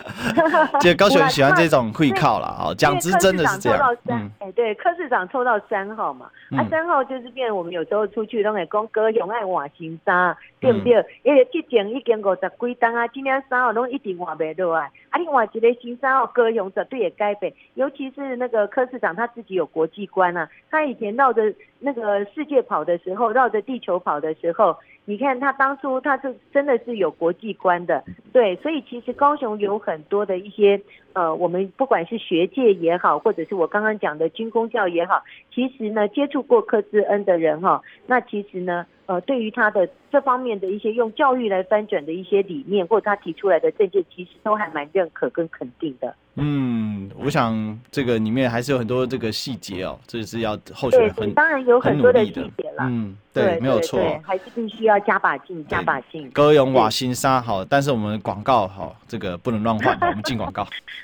[0.81, 3.97] 这高雄人喜欢这种会靠了啊，讲直真的是这样。
[4.11, 10.97] 嗯，哎，对，柯市长抽到三号嘛，嗯、啊，三号就是变我们有时候出去都会讲歌咏爱换新衫，对不对？
[10.97, 14.90] 嗯、因为之前已经五十几单啊，今年三号拢一定换不落来。
[15.09, 21.42] 啊，另外一个新三号歌咏绝对也改变，尤其是那个柯市长他自己有国际观啊，他以前绕着
[21.79, 24.77] 那个世界跑的时候，绕着地球跑的时候。
[25.07, 30.81] 你看他当初，他是真的是有国际观的，对，所以其实高雄有很多的一些，
[31.14, 35.22] 呃，我们不管是学界也好，或者是我刚刚讲的军工教也好，
[35.55, 38.87] 其实呢，接触过柯志恩的人哈，那其实呢。
[39.06, 46.15] 呃，对于他的这方面的一些用教育来翻转的一些理念，或者他提出来的政见，其实都还蛮认可跟肯定的。
[46.37, 52.85] 嗯，我想这个里面还是有很多这个细节哦，这是要候选人很当然有很多的细节了。
[52.88, 56.31] 嗯，对，对没有错，还是必须要加把劲，加把劲。
[56.31, 60.67] 歌咏瓦辛沙好，但是我们广告好，这个不能乱换，我们进广告。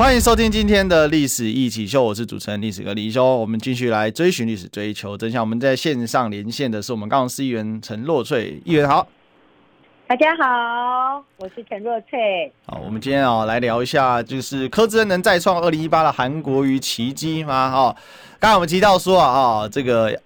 [0.00, 3.36] 欢迎收听今天的历史一起秀，我是主持人历史哥李易修。
[3.36, 5.42] 我们继续来追寻历史，追求真相。
[5.42, 9.06] 我们在线上连线的是我们高雄市议员陈若翠议员，好，
[10.06, 12.50] 大家好，我是陈若翠。
[12.64, 17.70] 好，我们今天啊来聊一下，就是柯志恩能再创二零一八的韩国瑜奇迹吗？
[17.70, 17.96] 哈，
[18.38, 20.18] 刚才我们提到说啊，啊这个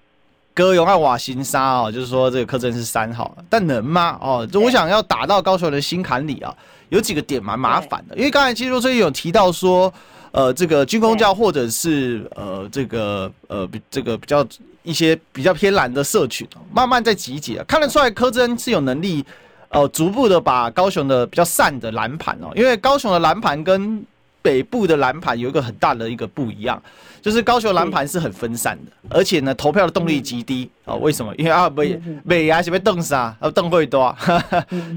[0.55, 4.17] 高雄爱瓦辛沙哦，就是说这个柯震是三号，但能吗？
[4.21, 6.55] 哦，就我想要打到高雄人的心坎里啊。
[6.91, 9.93] 有几个点蛮麻烦的，因为刚才其实最近有提到说，
[10.31, 14.47] 呃，这个军工教或者是呃这个呃这个比较
[14.85, 19.25] 一些比较偏蓝的社群，慢慢在集结，看得出来柯震是有能力，
[19.71, 24.05] 呃，逐步的把高雄的比较散的蓝盘哦，因为高雄的蓝盘跟
[24.45, 26.81] 北部的蓝盘有一个很大的一个不一样。
[27.23, 30.97] 就是高雄蓝盘是很分散的，而且呢，投票的动力极低啊、哦。
[30.97, 31.35] 为什么？
[31.37, 34.15] 因为啊，北北啊，是被动杀，啊，动会多，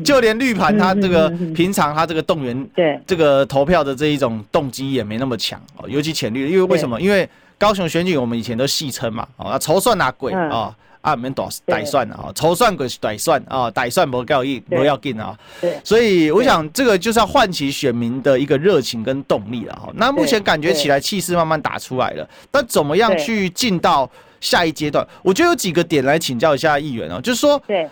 [0.03, 6.99] 就连绿盘它这个平常它这个动员，对这个投票的这一种动机也没那么强哦，尤其浅绿，因为为什么？
[6.99, 10.75] 因为高雄选举我们以前都戏称嘛，啊，筹算哪鬼啊？
[11.07, 15.37] 啊，免多歹算啊，筹算鬼是歹算啊，歹算不要紧，不要紧啊。
[15.81, 19.89] 所以我想这个就是要唤起选民的一个热情跟动力了哈。
[19.95, 24.09] 那目前感觉起来气势慢慢打出来了，但怎么样去进到
[24.41, 25.07] 下一阶段？
[25.23, 27.89] 我觉得有几个点来请教一下议员哦，就是说，对，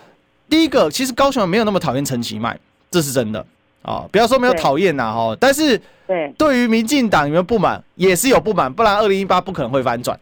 [0.50, 2.60] 第一个其实高雄人没有那么讨厌陈其迈，
[2.92, 3.46] 这是真的
[3.82, 10.20] 啊，不要说没有讨厌呐哈，但是对对于民进党有没有不满，也是有不满，不然二零一八不可能会翻转。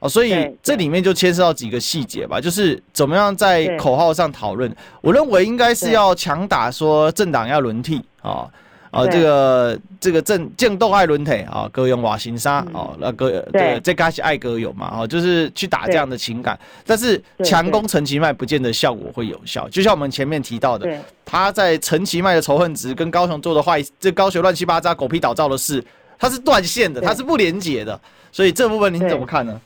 [0.00, 4.72] 哦，所以这里面就牵涉到几个细节吧，就是怎么样在口号上讨论。
[5.00, 8.48] 我认为应该是要强打说政党要轮替啊，
[8.92, 16.56] 啊，这个这个政政斗爱轮替啊，歌咏瓦辛沙哦，那个这个这个是爱歌友嘛，哦，就是去打这样的情感。
[16.86, 20.88] 但是强攻陈其迈不见得效果会有效，就像我们前面提到的，
[21.24, 25.84] 他在陈其迈的仇恨值跟高雄做的坏，这高雄乱七八糟狗屁倒灶的事，
[26.16, 28.00] 他是断线的，他是不连结的。
[28.30, 29.60] 所以这部分您怎么看呢？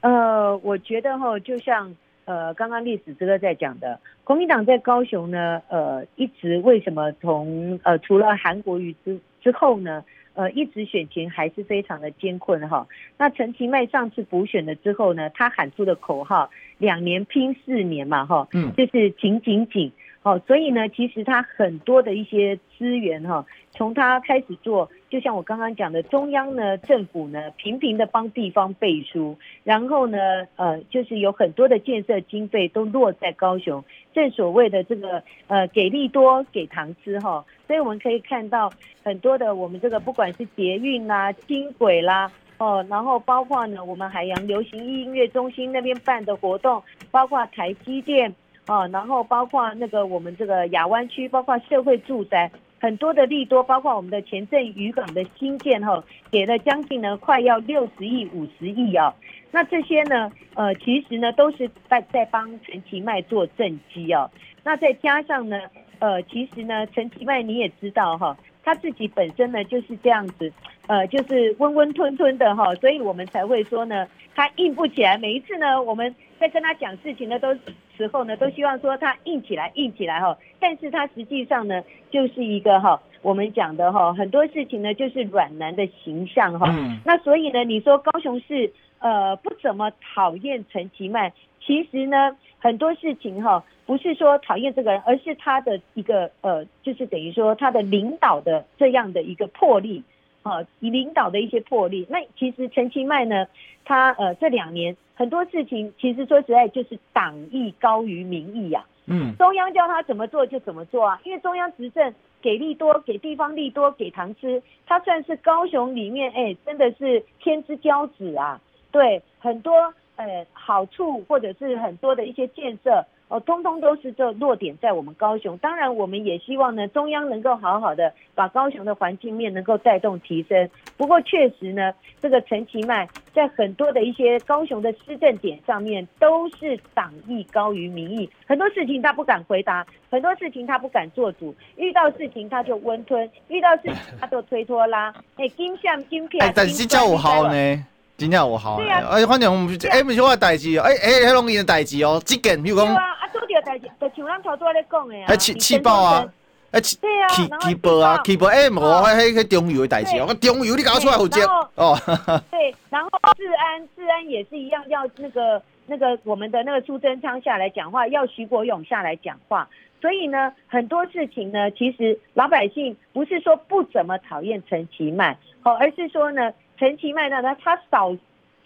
[0.00, 1.94] 呃，我觉得哈，就像
[2.24, 12.86] 呃，刚刚历史之哥在讲的，国民党在高雄呢，呃，一直为什么从呃，除了韩国瑜之之后呢，呃，一直选情还是非常的艰困哈。
[13.18, 19.92] 那陈其迈上次补选了之后呢，他喊出的口号“两年拼四年”嘛，哈，嗯，就是紧紧紧。
[20.22, 30.18] 好，所以呢，其实他很多的一些资源哈，从他开始做，就像我刚刚讲的，中央呢，政府呢，频频的帮地方背书，然后呢，
[30.56, 38.70] 呃，就是有很多的建设经费都落在高雄，正所谓的这个呃，给利多给糖吃哈，所以我们可以看到
[39.02, 48.34] 很多的我们这个不管是捷运啦、轻轨啦，哦，然后包括呢，我们海洋流行音乐中心那边办的活动，包括台积电。
[48.70, 52.48] 啊，然后包括那个我们这个亚湾区，包括社会住宅，
[52.80, 59.12] 很多的利多，包括我们的前镇渔港的新建哈，给了将近呢快要六十亿、五十亿啊。
[59.50, 64.30] 那这些呢，呃，其实呢都是在在帮陈其迈做政绩啊。
[64.62, 65.62] 那再加上呢，
[65.98, 70.52] 呃，其实呢，陈其迈你也知道哈，他自己本身呢就是这样子，
[70.90, 75.16] 呃，就是温温吞吞的哈，所以我们才会说呢，他硬不起来。
[75.16, 77.56] 每一次呢，我们在跟他讲事情的，都。
[78.00, 80.34] 时候呢，都希望说他硬起来，硬起来哈。
[80.58, 86.74] 但是他实际上呢，就是一个哈，我们讲的哈，很多事情呢，就是软男的形象哈。
[87.04, 91.30] 那所以呢，你说高雄市呃不怎么讨厌陈其迈，
[91.60, 100.02] 其实呢，很多事情哈，不是说讨厌这个人，而是他的一个呃，就是等于说他的领导的这样的一个魄力
[100.42, 102.06] 啊，以领导的一些魄力。
[102.08, 103.46] 那其实陈其迈呢，
[103.84, 104.96] 他呃这两年。
[105.14, 118.58] 很多事情其实说实在就是党意高于民意呀，嗯，中央叫他怎么做就怎么做啊，因为中央执政给力多，给地方利多，给糖吃，他算是高雄里面哎，真的是天之骄子啊，
[118.90, 123.04] 对，很多呃好处或者是很多的一些建设。
[123.30, 125.56] 哦，通通都是这落点在我们高雄。
[125.58, 130.68] 当然，我们也希望呢，中央能够好好的把高雄的环境面能够带动提升。
[130.96, 145.14] 不过，确实呢，这个陈其迈在很多的一些高雄的施政点上面，都是党意高于民意，很多事情他不敢回答，很多事情他不敢做主，遇到事情他就温吞，遇到事情他就推拖拉。
[145.38, 147.86] 哎，金像金片，哎，但是叫我好呢，
[148.20, 148.76] 真正有效。
[148.76, 152.84] 对啊，哎，反正我们哎，不是我的代志哦，哎哎，那拢伊的代志哦，这件比如讲。
[152.84, 155.24] 对啊，啊，做这个代志，就像咱头拄仔咧讲的啊。
[155.28, 156.26] 哎，气气爆啊！
[156.70, 156.98] 哎，气
[157.30, 158.20] 气气爆啊！
[158.22, 161.40] 气爆哎，无迄迄迄中油的代志哦，中油你搞出来好接
[161.74, 161.98] 哦。
[162.52, 163.08] 对，然后
[163.38, 169.66] 治安治安也是一样，要那个那个我们的那个苏贞昌下来讲话，要徐国勇下来讲话。
[170.00, 178.16] 所以呢，很多事情呢，其实老百姓不是说不怎么讨厌陈其迈，哦，而是说呢，陈其迈呢，他他少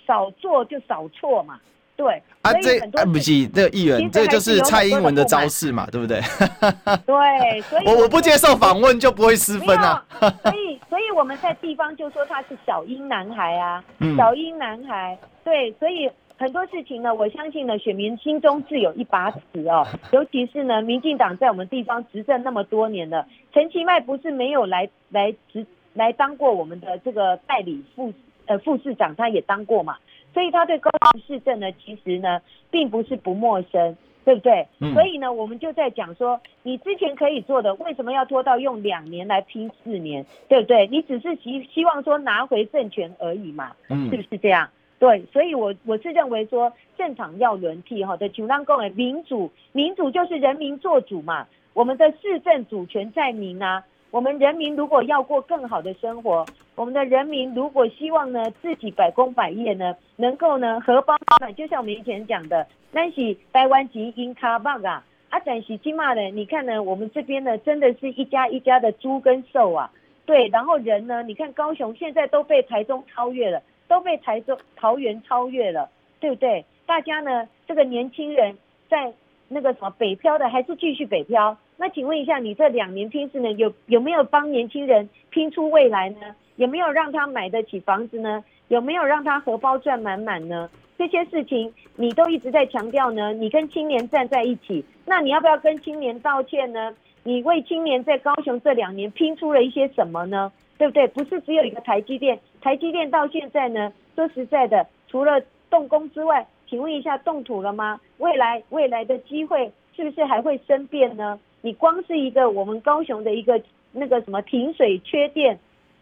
[0.07, 1.61] 少做就少错嘛。
[1.97, 6.21] 对啊，这啊不是这个议员，这就是蔡英文的招式嘛，对不对？
[7.07, 10.05] 对，所以我我不接受访问就不会失分啊。
[10.19, 15.17] 所以，所以我们在地方就说他是小英男孩啊，嗯、小英男孩。
[15.45, 19.87] 对，所以很多事情呢，我相信呢，选民心中自有一把尺哦。
[20.13, 28.13] 尤其是呢，民进党在我们地方执政那么多年了，陈其迈不是没有来来执来当过我们的这个代理副
[28.47, 29.97] 呃副市长，他也当过嘛。
[30.33, 34.67] 所以他对高雄市政呢，其实呢，并不是不陌生，对不对？
[34.81, 40.89] 嗯、所以呢，我们就在讲说，你之前可以做的，为什么要拖到用两年来拼四年，对不对？
[40.89, 44.69] 你只是希希望说拿回政权而已嘛，嗯、是不是这样？
[44.99, 53.85] 对，所以我我是认为说，政党要轮替哈，的求当共诶，民主，民主就是人民做主嘛，我们的市政主权在民啊。
[54.11, 69.91] 我们人民如果要过更好的生活，我们的人民如果希望呢，自己百工百业呢，能够呢荷包满，就像我们以前讲的，那是台湾籍英卡棒啊，啊，展是起码呢，你看呢，我们这边呢，真的是一家一家的猪跟兽啊，
[70.27, 75.89] 对，然后人呢，你看高雄现在都被台中超越了，都被台中桃园超越了，
[76.21, 76.65] 对不对？
[76.87, 78.57] 大家呢，这个年轻人
[78.89, 79.13] 在
[79.49, 81.57] 那个什么北漂的，还是继续北漂。
[81.77, 86.35] 那请问一下，你这两年拼是呢，有有没有帮年轻人拼出未来呢？
[86.57, 88.45] 有没有让他买得起房子呢？
[88.69, 90.71] 有没有让他荷包赚满满呢？
[90.97, 93.33] 这些事情你都一直在强调呢。
[93.33, 96.95] 你跟青年站在一起，那你要不要跟青年道歉呢？
[97.25, 100.53] 你为青年在高雄这两年拼出了一些什么呢？
[100.79, 101.09] 对不对？
[101.09, 105.39] 不是只有一个台积电，台积电到现在呢，说实在的，除了
[105.69, 108.01] 动工之外，请问一下动土了吗？
[108.17, 111.39] 未来未来的机会是不是还会生变呢？
[111.61, 113.61] 你光是一个我们高雄的一个
[113.93, 115.59] 那个什么停水缺电，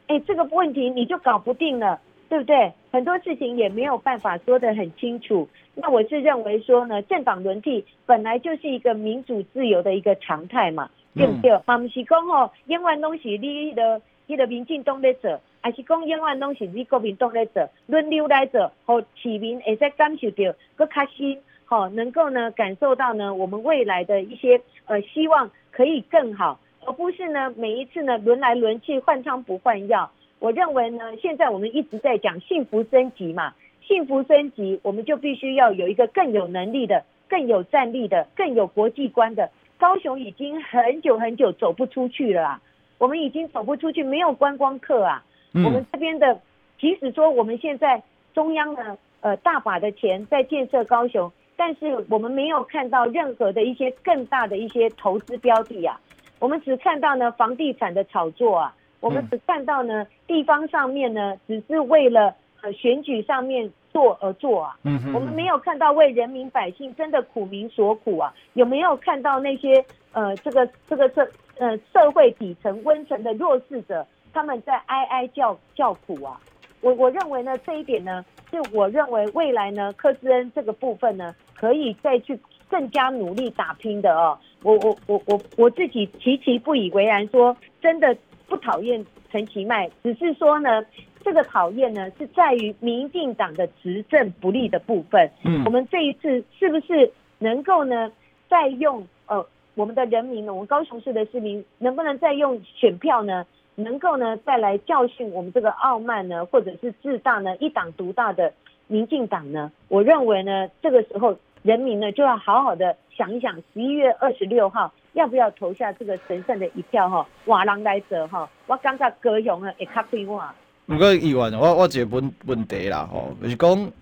[0.07, 2.73] 哎，这个问题你就搞不定了，对不对？
[2.93, 5.49] 很多事情也没有办法说得很清楚。
[5.75, 11.51] 那我是认为说呢，政党轮替本来就是一个民主自由的一个常态嘛，对不对？
[11.67, 21.39] 嘛不是讲哦，永远都是你的你的民进党在做，还是讲永远都是你国民党在做，轮流来做，和市民会在感受到更开心。
[21.65, 30.11] 好，能够呢感受到呢我们未来的一些呃希望可以更好，而不是呢每一次呢轮来轮去换汤不换药。
[30.41, 33.55] 我认为呢现在我们一直在讲幸福升级嘛，
[33.87, 39.49] 幸福升级我们就必须要有一个更有能力的、更有战力的、更有国际观的。
[39.79, 42.61] 高雄已经很久很久走不出去了啊，
[42.99, 45.25] 我们已经走不出去，没有观光客啊。
[45.55, 45.65] 嗯。
[45.65, 46.41] 我们这边的，
[46.79, 48.03] 即使说我们现在
[48.35, 51.31] 中央呢呃大把的钱在建设高雄。
[51.55, 56.01] 但是我们没有看到任何的一些更大的一些投资标的啊，
[56.41, 76.41] 我们只看到呢房地产的炒作啊，我们只看到呢地方上面呢只是为了呃选举上面做而做啊，嗯，我们没有看到为人民百姓真的苦民所苦啊，有没有看到那些呃这个这个社呃社会底层温层的弱势者他们在哀哀叫叫苦啊？
[76.81, 81.35] 我我认为呢这一点呢是我认为未来呢柯志恩这个部分呢。
[81.55, 82.37] 可以再去
[82.69, 88.17] 更加努力打拼的哦，我我我我我自己极其不以为然，说真的
[88.49, 90.85] 不讨厌陈其迈，只是说呢，
[91.23, 95.31] 这个讨厌呢是在于民进党的执政不利的部分。
[95.45, 97.09] 嗯，我们这一次是不是
[97.39, 98.11] 能够呢
[98.51, 108.53] 再用呃我们的人民呢，我们高雄市的市民能不能再用选票呢，能够呢再来教训我们这个傲慢呢，或者是自大呢，一党独大的
[108.87, 109.71] 民进党呢？
[109.89, 111.37] 我认为呢，这个时候。
[111.63, 117.25] 人民呢就要好好的想一想，十一月二十六号要不要投下这个神圣的一票哈？
[117.45, 120.43] 瓦郎来者哈，我感觉高雄啊会较对我。
[120.87, 123.93] 不过议员，我我一个问问题啦吼，就是讲，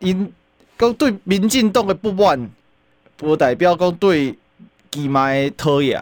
[0.00, 0.32] 因
[0.76, 2.50] 讲对民进党的不满，
[3.16, 4.36] 不代表讲对
[4.90, 6.00] 其迈的讨厌。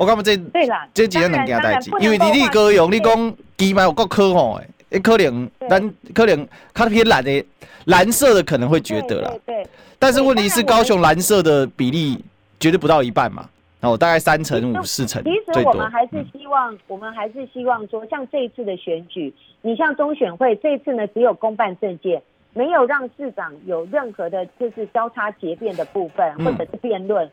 [0.00, 4.66] 我感觉这对啦，这几样两件代志，因为你你高用，你讲其迈有够可恶的。
[4.96, 7.44] 哎，可能咱可能它偏蓝的
[7.84, 12.18] 蓝色的可能会觉得啦，对，对，对，但是问题是高雄蓝色的比例
[12.58, 13.46] 绝对不到一半嘛，
[13.82, 22.22] 哦大概三成五四成，其实我们还是希望，我们还是希望说，像这一次的选举，你像中选会这一次呢，只有公办政见，
[22.54, 27.30] 没有让市长有任何的就是交叉结辩的部分，或者是辩论。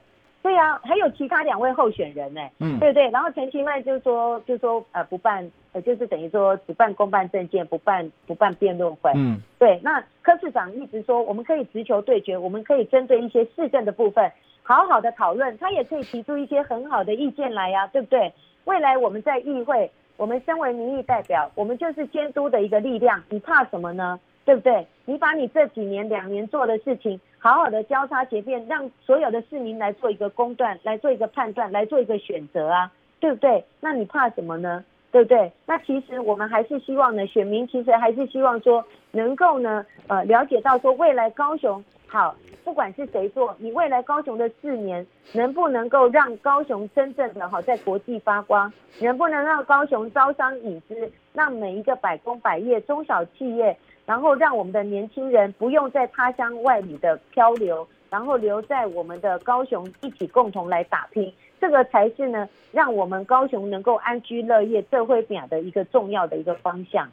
[0.48, 3.10] 对啊，还有其他两位候选人呢，嗯，对不对？
[3.10, 9.78] 然后陈其迈就说，就说呃不办，呃就是等于说只办公办证件，不办不办辩论会，嗯，对。
[9.84, 14.32] 那柯市长一直说，我们可以直球对决，我们可以针对一些市政的部分
[14.64, 18.32] 好好的讨论，他也可以提出一些很好的意见来呀，对不对？
[18.64, 24.18] 未来我们在议会，我们身为民意代表，我们就是监督的一个力量，你怕什么呢？
[24.48, 24.88] 对不对？
[25.04, 27.20] 你把你这几年两年做的事情。
[27.38, 32.90] 好好的交叉结辩，让所有的市民来做一个公断，来做一个判断，来做一个选择啊，
[33.20, 33.66] 对不对？
[33.82, 34.86] 那你怕什么呢？
[35.12, 35.52] 对不对？
[35.66, 42.34] 那其实我们还是希望呢，选民其实还是希望说，能够呢，呃，了解到说未来高雄好，
[42.64, 48.72] 不管是谁做，你未来高雄的四年，能不能够让高雄真正的好在国际发光，
[49.02, 53.78] 能不能让高雄招商引资，让每一个百工百业中小企业。
[54.08, 67.06] 然后让我们的年轻人不用在他乡外里的漂流，然后留在我们的高雄一起共同来打拼，这个才是呢，让我们高雄能够安居乐业、社会表的一个重要的一个方向。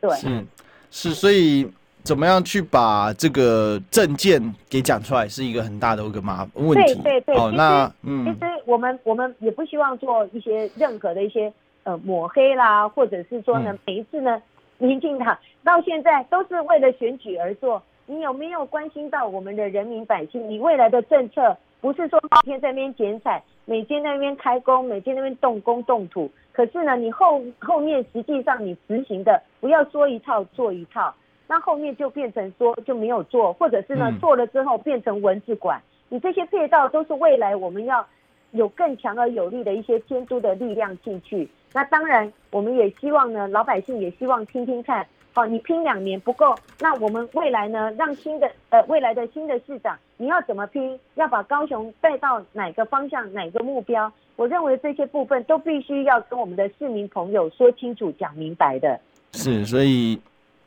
[0.00, 0.44] 对，是
[0.90, 1.64] 是，所以
[2.02, 6.94] 怎么样去把这个政见给讲出来，是一个很大的一个麻问题。
[7.02, 11.52] 对对对，哦，那嗯，其实我们我们也不希望做一些任何的一些
[11.84, 14.42] 呃抹黑啦，或者是说呢，嗯、每一次呢。
[14.82, 20.50] 民进党到现在都是为了选举而做，你有没有关心到我们的人民百姓？
[20.50, 31.14] 你未来的政策不是说每天在那边剪彩，每天在那边开工，每天那边动工动土，可是呢，你后后面实际上你执行的不要说一套做一套，
[31.46, 38.04] 那后面就变成说就没有做，或者是呢做了之后变成文字馆，你这些配套都是未来我们要
[38.52, 41.48] 有更强而有力的一些监督的力量进去。
[41.72, 50.98] 那当然，我们也希望呢，老百姓也希望听听看，哦，你拼两年不够，那我们未来呢，让新的呃未来的新的市长，你要怎么拼？
[51.14, 54.12] 要把高雄带到哪个方向、哪个目标？
[54.36, 59.00] 我认为这些部分都必须要跟我们的市民朋友说清楚、讲明白的。
[59.32, 60.20] 是，所以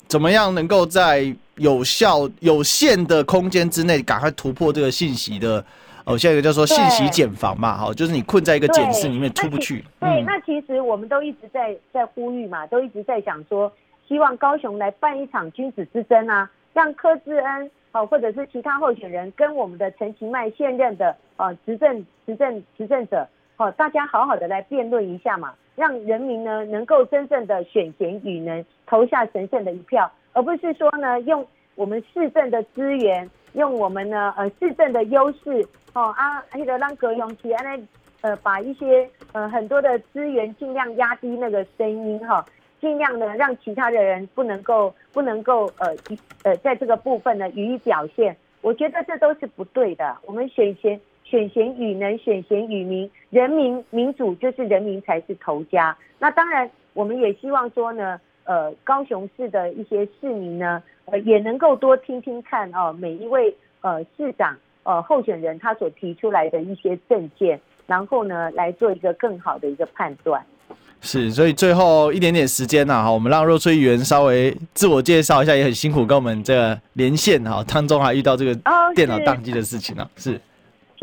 [0.08, 5.64] 怎么样能够在有效、有限的空间之内，赶快突破这个信息的？
[6.06, 9.84] 哦，下一个叫做信息茧房嘛，好，就是你困在一个茧室里面出不去。
[9.99, 13.72] 对，嗯、那其实我们都一直在在呼吁嘛，都一直在讲说，
[14.08, 31.43] 希望高雄来办一场君子之争啊，让柯志恩哦，或者是其他候选人跟我们的陈其迈现任的呃执政执政执政者，好，大家好好的来辩论一下嘛，让人民呢能够真正的选贤与能，投下神圣的一票，而不是说呢用
[31.74, 33.28] 我们市政的资源。
[33.56, 37.64] 用我们呢，呃，市政的优势，哦啊，那个让葛永琪啊，
[38.22, 42.45] 呃，把一些呃很多的资源尽量压低那个声音哈，
[42.82, 45.95] 尽量呢让其他的人不能够不能够呃
[46.43, 50.18] 呃在这个部分呢予以表现，我觉得这都是不对的。
[50.26, 55.95] 我们选贤选贤与能，选贤与民，人民民主就是人民才是头家。
[56.20, 60.82] 那当然，我们也希望说呢，呃，高雄市的一些市民呢。
[61.08, 70.43] 呃，也能够多听听看哦，每一位呃市长呃候选人他所提出来的一些政见，然后呢来做一个更好的一个判断。
[71.02, 78.56] 是，所以最后一点点时间呢，哈，我们让若翠议员稍微自我介绍一下，也很辛苦跟我们这个连线哈，当中还遇到这个
[78.96, 80.41] 电脑宕机的事情呢，是。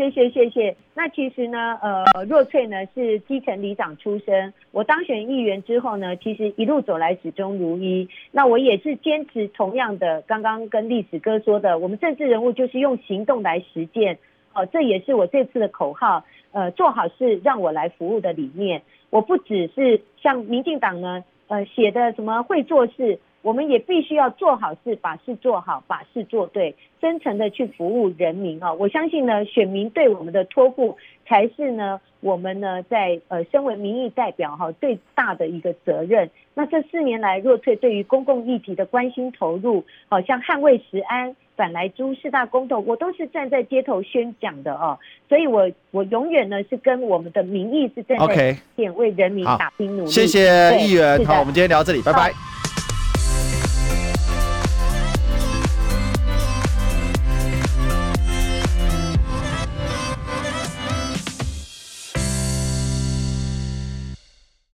[0.02, 0.76] 谢谢谢谢。
[0.94, 4.52] 那其实呢，呃，若翠呢是基层里长出身。
[4.72, 8.08] 我当选议员之后呢，其实一路走来始终如一。
[8.32, 14.14] 那我也是坚持同样的，刚刚跟历史哥说的，我们政治人物就是用行动来实践。
[14.54, 16.24] 哦、呃，这也是我这次的口号。
[16.50, 18.82] 呃，做好事让我来服务的理念。
[19.10, 23.20] 我不只是像民进党呢，呃，写的什么会做事。
[23.42, 28.72] 我们也必须要做好事，把事做好，把事做对，真诚的去服务人民啊！
[28.72, 36.30] 我相信呢，选民对我们的托付才是呢，我们呢在呃身为民意代表哈最大的一个责任。
[36.54, 44.96] 那这四年来，若翠对于公共议题的关心投入，好像捍卫食安、反来猪四大公投，我都是站在街头宣讲的哦。
[45.28, 50.10] 所以我我永远呢是跟我们的民意是站在前线，为人民打拼努力。
[50.10, 52.30] 谢谢议员，好，我们今天聊到这里，拜拜。